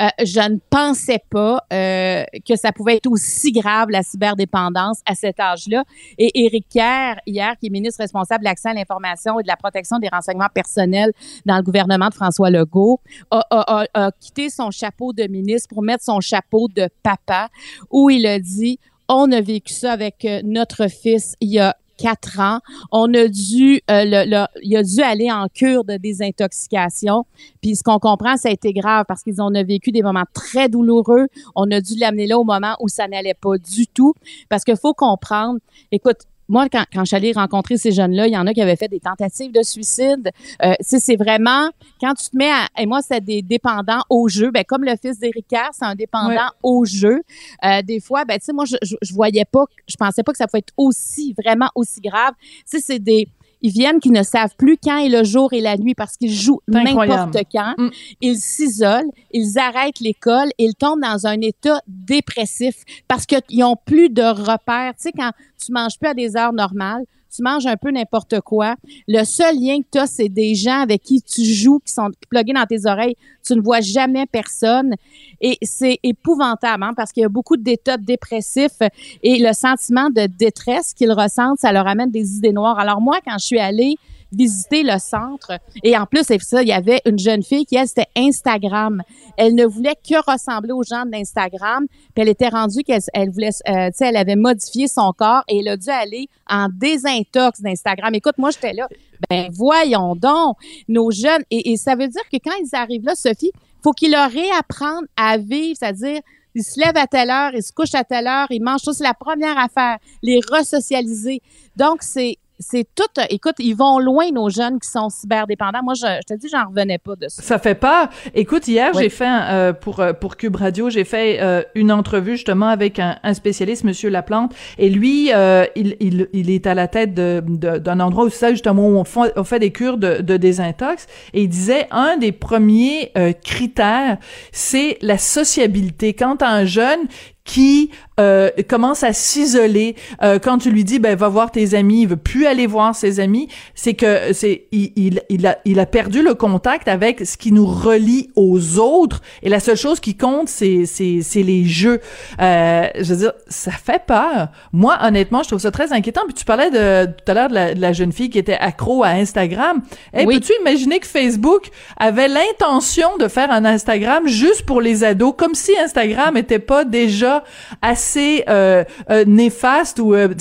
euh, 0.00 0.08
je 0.24 0.40
ne 0.52 0.58
pensais 0.70 1.20
pas 1.30 1.62
euh, 1.72 2.24
que 2.48 2.56
ça 2.56 2.72
pouvait 2.72 2.96
être 2.96 3.06
aussi 3.10 3.52
grave, 3.52 3.90
la 3.90 4.02
cyberdépendance, 4.02 5.00
à 5.06 5.14
cet 5.14 5.40
âge-là. 5.40 5.84
Et 6.18 6.44
Éric 6.44 6.66
Kerr, 6.68 7.16
hier, 7.26 7.54
qui 7.58 7.66
est 7.66 7.70
ministre 7.70 8.00
responsable 8.00 8.40
de 8.44 8.48
l'accès 8.48 8.70
à 8.70 8.74
l'information 8.74 9.38
et 9.38 9.42
de 9.42 9.48
la 9.48 9.56
protection 9.56 9.98
des 9.98 10.08
renseignements 10.08 10.48
personnels 10.52 11.12
dans 11.46 11.56
le 11.56 11.62
gouvernement 11.62 12.08
de 12.08 12.14
François 12.14 12.50
Legault, 12.50 13.00
a, 13.30 13.42
a- 13.50 13.82
a- 13.82 14.06
a 14.06 14.10
quitté 14.12 14.50
son 14.50 14.70
chapeau 14.70 15.12
de 15.12 15.24
ministre 15.28 15.68
pour 15.68 15.82
mettre 15.82 16.04
son 16.04 16.20
chapeau 16.20 16.68
de 16.68 16.88
papa, 17.02 17.48
où 17.90 18.10
il 18.10 18.26
a 18.26 18.38
dit, 18.38 18.78
on 19.08 19.30
a 19.32 19.40
vécu 19.40 19.72
ça 19.74 19.92
avec 19.92 20.24
euh, 20.24 20.40
notre 20.44 20.88
fils 20.88 21.34
il 21.40 21.50
y 21.50 21.58
a 21.58 21.76
quatre 21.96 22.40
ans. 22.40 22.60
On 22.92 23.12
a 23.14 23.28
dû, 23.28 23.80
euh, 23.90 24.04
le, 24.04 24.30
le- 24.30 24.46
il 24.62 24.76
a 24.76 24.82
dû 24.82 25.00
aller 25.02 25.30
en 25.30 25.48
cure 25.48 25.84
de 25.84 25.96
désintoxication. 25.96 27.24
Puis 27.62 27.76
ce 27.76 27.82
qu'on 27.82 27.98
comprend, 27.98 28.36
ça 28.36 28.48
a 28.48 28.52
été 28.52 28.72
grave 28.72 29.04
parce 29.06 29.22
qu'ils 29.22 29.40
ont 29.40 29.50
vécu 29.50 29.92
des 29.92 30.02
moments 30.02 30.24
très 30.32 30.68
douloureux. 30.68 31.26
On 31.54 31.70
a 31.70 31.80
dû 31.80 31.94
l'amener 31.96 32.26
là 32.26 32.38
au 32.38 32.44
moment 32.44 32.76
où 32.80 32.88
ça 32.88 33.08
n'allait 33.08 33.34
pas 33.34 33.58
du 33.58 33.86
tout. 33.86 34.14
Parce 34.48 34.64
qu'il 34.64 34.76
faut 34.76 34.94
comprendre, 34.94 35.58
écoute, 35.92 36.18
moi, 36.48 36.68
quand, 36.68 36.84
quand 36.92 37.00
je 37.00 37.06
suis 37.06 37.16
allée 37.16 37.32
rencontrer 37.32 37.76
ces 37.76 37.92
jeunes-là, 37.92 38.26
il 38.26 38.32
y 38.32 38.36
en 38.36 38.46
a 38.46 38.52
qui 38.52 38.60
avaient 38.60 38.76
fait 38.76 38.88
des 38.88 39.00
tentatives 39.00 39.52
de 39.52 39.62
suicide. 39.62 40.30
Euh, 40.62 40.74
c'est 40.80 41.16
vraiment, 41.16 41.70
quand 42.00 42.14
tu 42.14 42.30
te 42.30 42.36
mets 42.36 42.50
à, 42.50 42.66
et 42.78 42.86
moi, 42.86 43.00
c'est 43.02 43.22
des 43.22 43.42
dépendants 43.42 44.02
au 44.10 44.28
jeu, 44.28 44.50
ben, 44.50 44.64
comme 44.64 44.84
le 44.84 44.94
fils 45.00 45.18
d'Éric 45.18 45.46
Kerr, 45.48 45.70
c'est 45.72 45.84
un 45.84 45.94
dépendant 45.94 46.48
au 46.62 46.84
jeu. 46.84 47.22
Euh, 47.64 47.82
des 47.82 48.00
fois, 48.00 48.24
ben, 48.24 48.38
tu 48.38 48.46
sais, 48.46 48.52
moi, 48.52 48.64
je, 48.64 48.76
je, 48.82 48.96
je 49.00 49.14
voyais 49.14 49.44
pas, 49.44 49.64
je 49.88 49.96
pensais 49.96 50.22
pas 50.22 50.32
que 50.32 50.38
ça 50.38 50.46
pouvait 50.46 50.60
être 50.60 50.74
aussi, 50.76 51.34
vraiment 51.42 51.70
aussi 51.74 52.00
grave. 52.00 52.34
Tu 52.38 52.78
sais, 52.78 52.80
c'est 52.80 52.98
des, 52.98 53.28
ils 53.64 53.72
viennent 53.72 53.98
qui 53.98 54.10
ne 54.10 54.22
savent 54.22 54.54
plus 54.58 54.76
quand 54.76 54.98
est 54.98 55.08
le 55.08 55.24
jour 55.24 55.54
et 55.54 55.62
la 55.62 55.78
nuit 55.78 55.94
parce 55.94 56.18
qu'ils 56.18 56.34
jouent 56.34 56.60
n'importe 56.68 57.38
quand. 57.50 57.74
Mm. 57.78 57.88
Ils 58.20 58.36
s'isolent, 58.36 59.10
ils 59.32 59.58
arrêtent 59.58 60.00
l'école, 60.00 60.50
ils 60.58 60.74
tombent 60.74 61.00
dans 61.00 61.26
un 61.26 61.40
état 61.40 61.80
dépressif 61.86 62.84
parce 63.08 63.24
qu'ils 63.24 63.64
ont 63.64 63.76
plus 63.86 64.10
de 64.10 64.22
repères. 64.22 64.92
Tu 64.96 65.04
sais, 65.04 65.12
quand 65.12 65.30
tu 65.64 65.72
manges 65.72 65.98
plus 65.98 66.10
à 66.10 66.14
des 66.14 66.36
heures 66.36 66.52
normales, 66.52 67.04
tu 67.34 67.42
manges 67.42 67.66
un 67.66 67.76
peu 67.76 67.90
n'importe 67.90 68.40
quoi. 68.40 68.76
Le 69.08 69.24
seul 69.24 69.56
lien 69.56 69.78
que 69.80 69.86
tu 69.92 69.98
as, 69.98 70.06
c'est 70.06 70.28
des 70.28 70.54
gens 70.54 70.80
avec 70.80 71.02
qui 71.02 71.20
tu 71.20 71.42
joues, 71.44 71.80
qui 71.84 71.92
sont 71.92 72.10
plugués 72.28 72.52
dans 72.52 72.66
tes 72.66 72.86
oreilles. 72.86 73.16
Tu 73.44 73.54
ne 73.54 73.60
vois 73.60 73.80
jamais 73.80 74.26
personne. 74.26 74.94
Et 75.40 75.58
c'est 75.62 75.98
épouvantable, 76.02 76.84
hein, 76.84 76.92
parce 76.96 77.12
qu'il 77.12 77.22
y 77.22 77.26
a 77.26 77.28
beaucoup 77.28 77.56
d'états 77.56 77.96
dépressifs 77.96 78.80
et 79.22 79.38
le 79.38 79.52
sentiment 79.52 80.10
de 80.10 80.26
détresse 80.26 80.94
qu'ils 80.94 81.12
ressentent, 81.12 81.58
ça 81.58 81.72
leur 81.72 81.86
amène 81.86 82.10
des 82.10 82.36
idées 82.36 82.52
noires. 82.52 82.78
Alors 82.78 83.00
moi, 83.00 83.18
quand 83.24 83.36
je 83.38 83.44
suis 83.44 83.58
allée 83.58 83.96
visiter 84.34 84.82
le 84.82 84.98
centre. 84.98 85.58
Et 85.82 85.96
en 85.96 86.06
plus, 86.06 86.22
c'est 86.24 86.40
ça, 86.40 86.62
il 86.62 86.68
y 86.68 86.72
avait 86.72 87.00
une 87.06 87.18
jeune 87.18 87.42
fille 87.42 87.64
qui, 87.66 87.76
elle, 87.76 87.88
c'était 87.88 88.08
Instagram. 88.16 89.02
Elle 89.36 89.54
ne 89.54 89.66
voulait 89.66 89.96
que 89.96 90.30
ressembler 90.30 90.72
aux 90.72 90.82
gens 90.82 91.04
d'Instagram. 91.06 91.86
Puis 91.88 92.22
elle 92.22 92.28
était 92.28 92.48
rendue 92.48 92.82
qu'elle 92.82 93.02
elle 93.12 93.30
voulait, 93.30 93.50
euh, 93.68 93.88
tu 93.88 93.96
sais, 93.96 94.08
elle 94.08 94.16
avait 94.16 94.36
modifié 94.36 94.88
son 94.88 95.12
corps 95.12 95.42
et 95.48 95.58
elle 95.58 95.68
a 95.68 95.76
dû 95.76 95.90
aller 95.90 96.28
en 96.48 96.68
désintox 96.68 97.60
d'Instagram. 97.60 98.14
Écoute, 98.14 98.38
moi, 98.38 98.50
j'étais 98.50 98.72
là. 98.72 98.88
Ben, 99.30 99.48
voyons 99.52 100.14
donc, 100.16 100.56
nos 100.88 101.10
jeunes. 101.10 101.42
Et, 101.50 101.76
ça 101.76 101.94
veut 101.94 102.08
dire 102.08 102.22
que 102.30 102.36
quand 102.44 102.54
ils 102.60 102.74
arrivent 102.74 103.04
là, 103.04 103.14
Sophie, 103.14 103.52
faut 103.82 103.92
qu'ils 103.92 104.12
leur 104.12 104.30
réapprennent 104.30 105.06
à 105.16 105.38
vivre, 105.38 105.76
c'est-à-dire 105.78 106.20
ils 106.54 106.62
se 106.62 106.78
lèvent 106.78 106.96
à 106.96 107.06
telle 107.06 107.30
heure, 107.30 107.50
ils 107.54 107.62
se 107.62 107.72
couchent 107.72 107.94
à 107.94 108.04
telle 108.04 108.26
heure, 108.26 108.46
ils 108.50 108.62
mangent 108.62 108.82
tout. 108.82 108.92
C'est 108.92 109.04
la 109.04 109.14
première 109.14 109.58
affaire, 109.58 109.98
les 110.22 110.40
resocialiser. 110.48 111.42
Donc, 111.76 112.02
c'est 112.02 112.38
c'est 112.58 112.86
tout. 112.94 113.04
Écoute, 113.30 113.56
ils 113.58 113.74
vont 113.74 113.98
loin 113.98 114.30
nos 114.32 114.48
jeunes 114.48 114.78
qui 114.78 114.88
sont 114.88 115.08
cyberdépendants. 115.08 115.82
Moi, 115.82 115.94
je, 115.94 116.06
je 116.06 116.34
te 116.34 116.38
dis, 116.38 116.48
j'en 116.48 116.68
revenais 116.68 116.98
pas 116.98 117.16
de 117.16 117.28
ça. 117.28 117.42
Ça 117.42 117.58
fait 117.58 117.74
peur. 117.74 118.08
Écoute, 118.34 118.68
hier, 118.68 118.92
j'ai 118.94 119.08
fait 119.08 119.28
euh, 119.28 119.72
pour 119.72 120.00
euh, 120.00 120.12
pour 120.12 120.36
Cube 120.36 120.56
Radio, 120.56 120.90
j'ai 120.90 121.04
fait 121.04 121.38
euh, 121.40 121.62
une 121.74 121.90
entrevue 121.90 122.32
justement 122.32 122.68
avec 122.68 122.98
un, 122.98 123.18
un, 123.22 123.34
spécialiste, 123.34 123.84
Monsieur 123.84 124.08
Laplante, 124.08 124.54
et 124.78 124.88
lui, 124.88 125.30
il, 125.76 125.96
il, 126.00 126.28
il 126.32 126.50
est 126.50 126.66
à 126.66 126.74
la 126.74 126.88
tête 126.88 127.14
de, 127.14 127.40
d'un 127.40 128.00
endroit 128.00 128.24
où 128.24 128.30
ça 128.30 128.50
justement 128.50 128.88
où 128.88 128.96
on 128.96 129.04
fait, 129.04 129.32
on 129.36 129.44
fait 129.44 129.58
des 129.58 129.70
cures 129.70 129.98
de, 129.98 130.20
de 130.20 130.36
désintox, 130.36 131.06
et 131.32 131.42
il 131.42 131.48
disait 131.48 131.86
un 131.90 132.16
des 132.16 132.32
premiers 132.32 133.12
critères, 133.42 134.18
c'est 134.52 134.98
la 135.02 135.18
sociabilité. 135.18 136.14
Quand 136.14 136.42
un 136.42 136.64
jeune 136.64 137.00
qui 137.44 137.90
euh, 138.18 138.48
commence 138.68 139.02
à 139.02 139.12
s'isoler 139.12 139.96
euh, 140.22 140.38
quand 140.38 140.58
tu 140.58 140.70
lui 140.70 140.82
dis 140.82 140.98
ben 140.98 141.14
va 141.16 141.28
voir 141.28 141.50
tes 141.50 141.74
amis 141.74 142.02
il 142.02 142.08
veut 142.08 142.16
plus 142.16 142.46
aller 142.46 142.66
voir 142.66 142.94
ses 142.94 143.20
amis 143.20 143.48
c'est 143.74 143.94
que 143.94 144.32
c'est 144.32 144.66
il, 144.72 144.92
il, 144.96 145.22
il, 145.28 145.46
a 145.46 145.58
il 145.64 145.78
a 145.78 145.86
perdu 145.86 146.22
le 146.22 146.34
contact 146.34 146.88
avec 146.88 147.26
ce 147.26 147.36
qui 147.36 147.52
nous 147.52 147.66
relie 147.66 148.30
aux 148.36 148.78
autres. 148.78 149.20
Et 149.42 149.48
la 149.48 149.60
seule 149.60 149.76
chose 149.76 150.00
qui 150.00 150.16
compte 150.16 150.48
c'est 150.48 150.86
c'est 150.86 151.20
c'est 151.22 151.42
les 151.42 151.64
jeux. 151.64 152.00
Euh, 152.40 152.88
je 152.98 153.12
veux 153.12 153.16
dire 153.16 153.32
ça 153.48 153.72
fait 153.72 154.02
peur. 154.06 154.48
Moi 154.72 154.96
honnêtement 155.02 155.42
je 155.42 155.48
trouve 155.48 155.60
ça 155.60 155.70
très 155.70 155.92
inquiétant. 155.92 156.22
Puis 156.26 156.34
tu 156.34 156.44
parlais 156.44 156.70
de 156.70 157.06
tout 157.06 157.30
à 157.30 157.34
l'heure 157.34 157.48
de, 157.48 157.80
la, 157.80 157.92
jeune 157.92 158.12
fille 158.12 158.30
qui 158.30 158.38
était 158.38 158.54
accro 158.58 159.04
à 159.04 159.08
Instagram. 159.08 159.82
Hey, 160.12 160.26
oui. 160.26 160.36
peux-tu 160.36 160.52
imaginer 160.60 160.98
que 160.98 161.06
Facebook 161.06 161.68
avait 161.96 162.28
l'intention 162.28 163.16
de 163.18 163.28
faire 163.28 163.50
un 163.50 163.64
Instagram 163.64 164.26
juste 164.26 164.64
pour 164.64 164.80
les 164.80 165.04
ados 165.04 165.34
comme 165.36 165.54
si 165.54 165.72
Instagram 165.78 166.36
était 166.36 166.58
pas 166.58 166.84
déjà 166.84 167.33
assez 167.82 168.44
euh, 168.48 168.84
euh, 169.10 169.24
néfaste 169.26 169.98
ou 169.98 170.14
euh, 170.14 170.34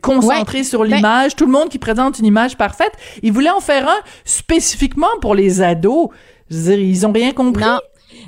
concentré 0.00 0.64
sur 0.64 0.80
ben 0.80 0.96
l'image, 0.96 1.36
tout 1.36 1.46
le 1.46 1.52
monde 1.52 1.68
qui 1.68 1.78
présente 1.78 2.18
une 2.18 2.26
image 2.26 2.56
parfaite. 2.56 2.92
Ils 3.22 3.32
voulaient 3.32 3.50
en 3.50 3.60
faire 3.60 3.88
un 3.88 4.00
spécifiquement 4.24 5.08
pour 5.20 5.34
les 5.34 5.62
ados. 5.62 6.08
Je 6.50 6.56
veux 6.56 6.76
dire, 6.76 6.78
ils 6.78 7.06
ont 7.06 7.12
rien 7.12 7.32
compris. 7.32 7.64
Non. 7.64 7.78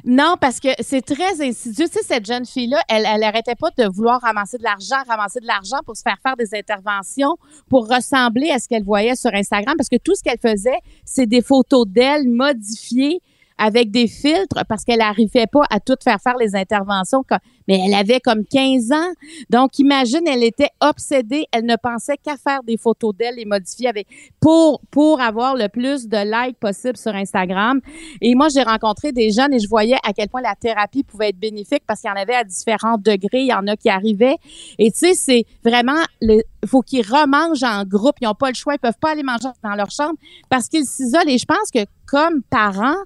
Non, 0.05 0.35
parce 0.41 0.59
que 0.59 0.69
c'est 0.81 1.03
très 1.03 1.41
insidieux. 1.41 1.87
Tu 1.87 1.93
sais, 1.93 2.05
cette 2.05 2.27
jeune 2.27 2.45
fille-là, 2.45 2.81
elle, 2.89 3.07
elle 3.07 3.23
arrêtait 3.23 3.55
pas 3.55 3.71
de 3.77 3.85
vouloir 3.93 4.21
ramasser 4.21 4.59
de 4.59 4.65
l'argent, 4.65 4.97
ramasser 5.07 5.41
de 5.41 5.47
l'argent 5.47 5.79
pour 5.85 5.97
se 5.97 6.03
faire 6.03 6.17
faire 6.23 6.37
des 6.37 6.55
interventions, 6.57 7.37
pour 7.69 7.89
ressembler 7.89 8.51
à 8.51 8.59
ce 8.59 8.69
qu'elle 8.69 8.85
voyait 8.85 9.15
sur 9.15 9.33
Instagram, 9.33 9.75
parce 9.77 9.89
que 9.89 9.97
tout 9.97 10.15
ce 10.15 10.23
qu'elle 10.23 10.41
faisait, 10.41 10.79
c'est 11.05 11.27
des 11.27 11.43
photos 11.43 11.87
d'elle 11.87 12.29
modifiées 12.29 13.21
avec 13.63 13.93
des 13.93 14.09
filtres 14.09 14.65
parce 14.69 14.85
qu'elle 14.85 14.99
n'arrivait 14.99 15.47
pas 15.47 15.63
à 15.71 15.79
tout 15.79 15.95
faire 16.03 16.21
faire 16.21 16.37
les 16.37 16.57
interventions. 16.57 17.23
Mais 17.69 17.81
elle 17.87 17.95
avait 17.95 18.19
comme 18.19 18.45
15 18.45 18.91
ans. 18.91 19.13
Donc, 19.51 19.79
imagine, 19.79 20.27
elle 20.27 20.43
était 20.43 20.71
obsédée. 20.81 21.47
Elle 21.53 21.65
ne 21.65 21.77
pensait 21.77 22.17
qu'à 22.17 22.37
faire 22.37 22.65
des 22.65 22.77
photos 22.77 23.15
d'elle 23.15 23.39
et 23.39 23.45
modifier 23.45 23.89
avec, 23.89 24.09
pour, 24.41 24.81
pour 24.91 25.21
avoir 25.21 25.55
le 25.55 25.69
plus 25.69 26.09
de 26.09 26.17
likes 26.17 26.59
possible 26.59 26.97
sur 26.97 27.15
Instagram. 27.15 27.81
Et 28.21 28.35
moi, 28.35 28.49
j'ai 28.49 28.65
rencontré 28.65 29.13
des 29.13 29.31
jeunes 29.31 29.55
et 29.55 29.61
je 29.61 29.69
voyais 29.69 29.99
à 30.03 30.13
quel 30.13 30.29
point 30.29 30.43
la 30.43 30.57
thérapie 30.57 31.05
pouvait 31.05 31.29
être 31.29 31.39
bénéfique 31.39 31.85
parce 31.87 32.01
qu'il 32.01 32.11
y 32.11 32.13
en 32.13 32.17
avait 32.17 32.35
à 32.35 32.43
différents 32.43 32.99
degrés. 32.99 33.43
Il 33.43 33.47
y 33.47 33.55
en 33.55 33.69
a 33.69 33.77
qui 33.77 33.89
arrivaient. 33.89 34.39
Et 34.81 34.91
tu 34.91 34.99
sais, 34.99 35.15
c'est 35.15 35.47
vraiment, 35.65 36.03
il 36.21 36.43
faut 36.67 36.83
qu'ils 36.83 37.07
remangent 37.07 37.63
en 37.63 37.85
groupe. 37.85 38.17
Ils 38.21 38.25
n'ont 38.25 38.35
pas 38.35 38.49
le 38.49 38.57
choix. 38.57 38.75
Ils 38.75 38.81
peuvent 38.81 38.99
pas 39.01 39.13
aller 39.13 39.23
manger 39.23 39.49
dans 39.63 39.77
leur 39.77 39.93
chambre 39.93 40.17
parce 40.49 40.69
qu'ils 40.69 40.87
s'isolent. 40.87 41.29
Et 41.29 41.39
je 41.39 41.47
pense 41.47 41.71
que 41.73 41.87
comme 42.07 42.43
parents, 42.51 42.97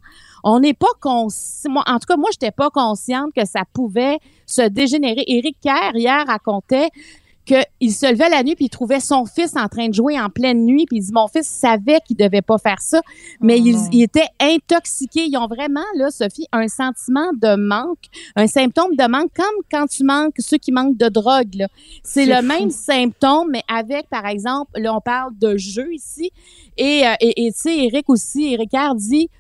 on 0.49 0.61
n'est 0.61 0.75
pas 0.75 0.87
conscient. 1.01 1.73
En 1.87 1.99
tout 1.99 2.07
cas, 2.07 2.17
moi, 2.17 2.31
j'étais 2.33 2.53
pas 2.53 2.71
consciente 2.71 3.33
que 3.37 3.45
ça 3.45 3.65
pouvait 3.73 4.19
se 4.47 4.63
dégénérer. 4.63 5.25
Éric 5.27 5.59
Kerr, 5.61 5.91
hier, 5.97 6.25
racontait 6.25 6.91
qu'il 7.45 7.93
se 7.93 8.11
levait 8.11 8.29
la 8.29 8.43
nuit 8.43 8.57
puis 8.57 8.65
il 8.65 8.71
trouvait 8.71 8.99
son 8.99 9.25
fils 9.25 9.57
en 9.57 9.69
train 9.69 9.89
de 9.89 9.95
jouer 9.95 10.19
en 10.19 10.31
pleine 10.31 10.65
nuit 10.65 10.85
puis 10.87 10.97
il 10.97 11.01
dit 11.01 11.13
mon 11.13 11.29
fils 11.29 11.47
savait 11.47 12.01
qu'il 12.05 12.17
devait 12.17 12.43
pas 12.43 12.59
faire 12.59 12.81
ça 12.81 13.01
mais 13.41 13.61
il, 13.61 13.77
oh. 13.77 13.89
il, 13.93 14.03
était 14.03 14.27
intoxiqué 14.41 15.27
ils 15.29 15.37
ont 15.37 15.47
vraiment 15.47 15.85
là 15.95 16.11
Sophie 16.11 16.49
un 16.51 16.67
sentiment 16.67 17.31
de 17.35 17.55
manque 17.55 18.07
un 18.35 18.49
symptôme 18.49 18.97
de 18.97 19.09
manque 19.09 19.31
comme 19.33 19.47
quand 19.71 19.87
tu 19.87 20.03
manques 20.03 20.35
ceux 20.41 20.57
qui 20.57 20.73
manquent 20.73 20.97
de 20.97 21.09
drogue 21.09 21.67
c'est 22.03 22.27
le 22.27 22.35
fou. 22.35 22.43
même 22.43 22.71
symptôme 22.71 23.49
mais 23.53 23.63
avec 23.73 24.09
par 24.09 24.27
exemple 24.27 24.81
là 24.81 24.97
on 24.97 25.01
parle 25.01 25.31
de 25.39 25.57
jeu 25.57 25.95
ici 25.95 26.33
et 26.77 27.07
euh, 27.07 27.15
et 27.21 27.53
tu 27.53 27.61
sais 27.61 27.79
Eric 27.79 28.11
aussi 28.11 28.55
Eric 28.55 28.73
dit 28.97 29.31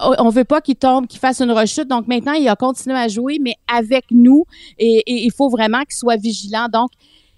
on 0.00 0.28
veut 0.30 0.44
pas 0.44 0.60
qu'il 0.60 0.76
tombe, 0.76 1.06
qu'il 1.06 1.20
fasse 1.20 1.40
une 1.40 1.52
rechute. 1.52 1.88
Donc 1.88 2.06
maintenant, 2.08 2.32
il 2.32 2.48
a 2.48 2.56
continué 2.56 2.96
à 2.96 3.08
jouer, 3.08 3.38
mais 3.40 3.54
avec 3.72 4.06
nous. 4.10 4.44
Et, 4.78 5.02
et 5.06 5.24
il 5.24 5.32
faut 5.32 5.48
vraiment 5.48 5.80
qu'il 5.80 5.94
soit 5.94 6.16
vigilant. 6.16 6.66
Donc, 6.72 6.90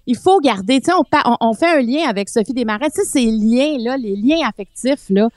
il 0.05 0.17
faut 0.17 0.39
garder, 0.39 0.81
tu 0.81 0.91
sais, 0.91 0.97
on, 0.97 1.37
on, 1.39 1.53
fait 1.53 1.77
un 1.77 1.81
lien 1.81 2.07
avec 2.07 2.27
Sophie 2.27 2.53
Desmarais. 2.53 2.89
Tu 2.89 3.01
sais, 3.01 3.05
ces 3.05 3.25
liens-là, 3.25 3.97
les 3.97 4.15
liens 4.15 4.45
affectifs, 4.47 5.09
là, 5.09 5.29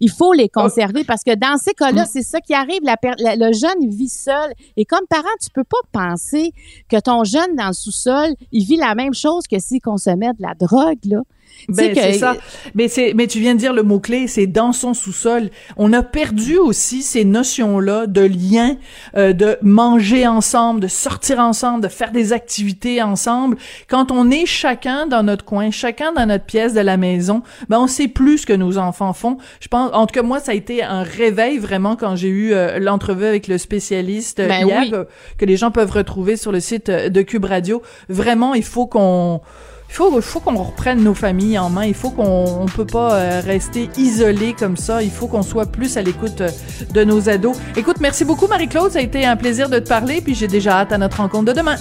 il 0.00 0.10
faut 0.10 0.32
les 0.32 0.48
conserver 0.48 1.04
parce 1.04 1.24
que 1.24 1.34
dans 1.34 1.56
ces 1.56 1.72
cas-là, 1.72 2.04
c'est 2.04 2.22
ça 2.22 2.40
qui 2.40 2.54
arrive. 2.54 2.80
La, 2.82 2.96
la, 3.18 3.36
le 3.36 3.52
jeune 3.52 3.88
vit 3.88 4.08
seul. 4.08 4.52
Et 4.76 4.84
comme 4.84 5.06
parent, 5.08 5.24
tu 5.40 5.50
peux 5.50 5.64
pas 5.64 5.78
penser 5.92 6.52
que 6.88 7.00
ton 7.00 7.24
jeune 7.24 7.56
dans 7.56 7.68
le 7.68 7.72
sous-sol, 7.72 8.34
il 8.52 8.64
vit 8.64 8.76
la 8.76 8.94
même 8.94 9.14
chose 9.14 9.44
que 9.50 9.58
s'il 9.58 9.80
consommait 9.80 10.32
de 10.32 10.42
la 10.42 10.54
drogue, 10.54 11.04
là. 11.06 11.20
Ben, 11.68 11.94
c'est 11.94 12.14
ça. 12.14 12.36
Mais 12.74 12.88
c'est, 12.88 13.12
mais 13.14 13.26
tu 13.26 13.40
viens 13.40 13.54
de 13.54 13.58
dire 13.58 13.72
le 13.72 13.82
mot 13.82 14.00
clé, 14.00 14.26
c'est 14.26 14.46
dans 14.46 14.72
son 14.72 14.94
sous-sol. 14.94 15.50
On 15.76 15.92
a 15.92 16.02
perdu 16.02 16.58
aussi 16.58 17.02
ces 17.02 17.24
notions-là 17.24 18.06
de 18.06 18.22
lien, 18.22 18.76
euh, 19.16 19.32
de 19.32 19.56
manger 19.62 20.26
ensemble, 20.26 20.80
de 20.80 20.88
sortir 20.88 21.38
ensemble, 21.38 21.82
de 21.82 21.88
faire 21.88 22.12
des 22.12 22.32
activités 22.32 23.02
ensemble. 23.02 23.56
Quand 23.88 24.10
on 24.10 24.30
est 24.30 24.46
chacun 24.46 25.06
dans 25.06 25.22
notre 25.22 25.44
coin, 25.44 25.70
chacun 25.70 26.12
dans 26.12 26.26
notre 26.26 26.44
pièce 26.44 26.74
de 26.74 26.80
la 26.80 26.96
maison, 26.96 27.42
ben 27.68 27.78
on 27.78 27.86
sait 27.86 28.08
plus 28.08 28.38
ce 28.38 28.46
que 28.46 28.52
nos 28.52 28.78
enfants 28.78 29.12
font. 29.12 29.38
Je 29.60 29.68
pense, 29.68 29.90
en 29.92 30.06
tout 30.06 30.14
cas 30.14 30.22
moi, 30.22 30.40
ça 30.40 30.52
a 30.52 30.54
été 30.54 30.82
un 30.82 31.02
réveil 31.02 31.58
vraiment 31.58 31.96
quand 31.96 32.16
j'ai 32.16 32.28
eu 32.28 32.52
euh, 32.52 32.78
l'entrevue 32.78 33.26
avec 33.26 33.48
le 33.48 33.58
spécialiste 33.58 34.40
euh, 34.40 34.48
ben 34.48 34.66
hier, 34.66 34.80
oui. 34.82 34.90
que, 34.90 35.06
que 35.38 35.44
les 35.44 35.56
gens 35.56 35.70
peuvent 35.70 35.90
retrouver 35.90 36.36
sur 36.36 36.52
le 36.52 36.60
site 36.60 36.90
de 36.90 37.22
Cube 37.22 37.44
Radio. 37.44 37.82
Vraiment, 38.08 38.54
il 38.54 38.64
faut 38.64 38.86
qu'on 38.86 39.40
il 39.88 40.22
faut, 40.22 40.40
qu'on 40.40 40.62
reprenne 40.62 41.02
nos 41.02 41.14
familles 41.14 41.58
en 41.58 41.70
main. 41.70 41.84
Il 41.84 41.94
faut 41.94 42.10
qu'on 42.10 42.62
on 42.62 42.66
peut 42.66 42.86
pas 42.86 43.14
euh, 43.14 43.40
rester 43.44 43.90
isolé 43.96 44.54
comme 44.58 44.76
ça. 44.76 45.02
Il 45.02 45.10
faut 45.10 45.26
qu'on 45.26 45.42
soit 45.42 45.66
plus 45.66 45.96
à 45.96 46.02
l'écoute 46.02 46.40
euh, 46.40 46.50
de 46.92 47.04
nos 47.04 47.28
ados. 47.28 47.56
Écoute, 47.76 47.96
merci 48.00 48.24
beaucoup 48.24 48.46
Marie-Claude. 48.46 48.90
Ça 48.90 48.98
a 48.98 49.02
été 49.02 49.24
un 49.24 49.36
plaisir 49.36 49.68
de 49.68 49.78
te 49.78 49.88
parler. 49.88 50.20
Puis 50.20 50.34
j'ai 50.34 50.48
déjà 50.48 50.80
hâte 50.80 50.92
à 50.92 50.98
notre 50.98 51.18
rencontre 51.18 51.52
de 51.52 51.52
demain. 51.52 51.76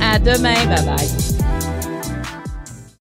À 0.00 0.18
demain. 0.18 0.54
Bye 0.66 0.84
bye. 0.84 1.47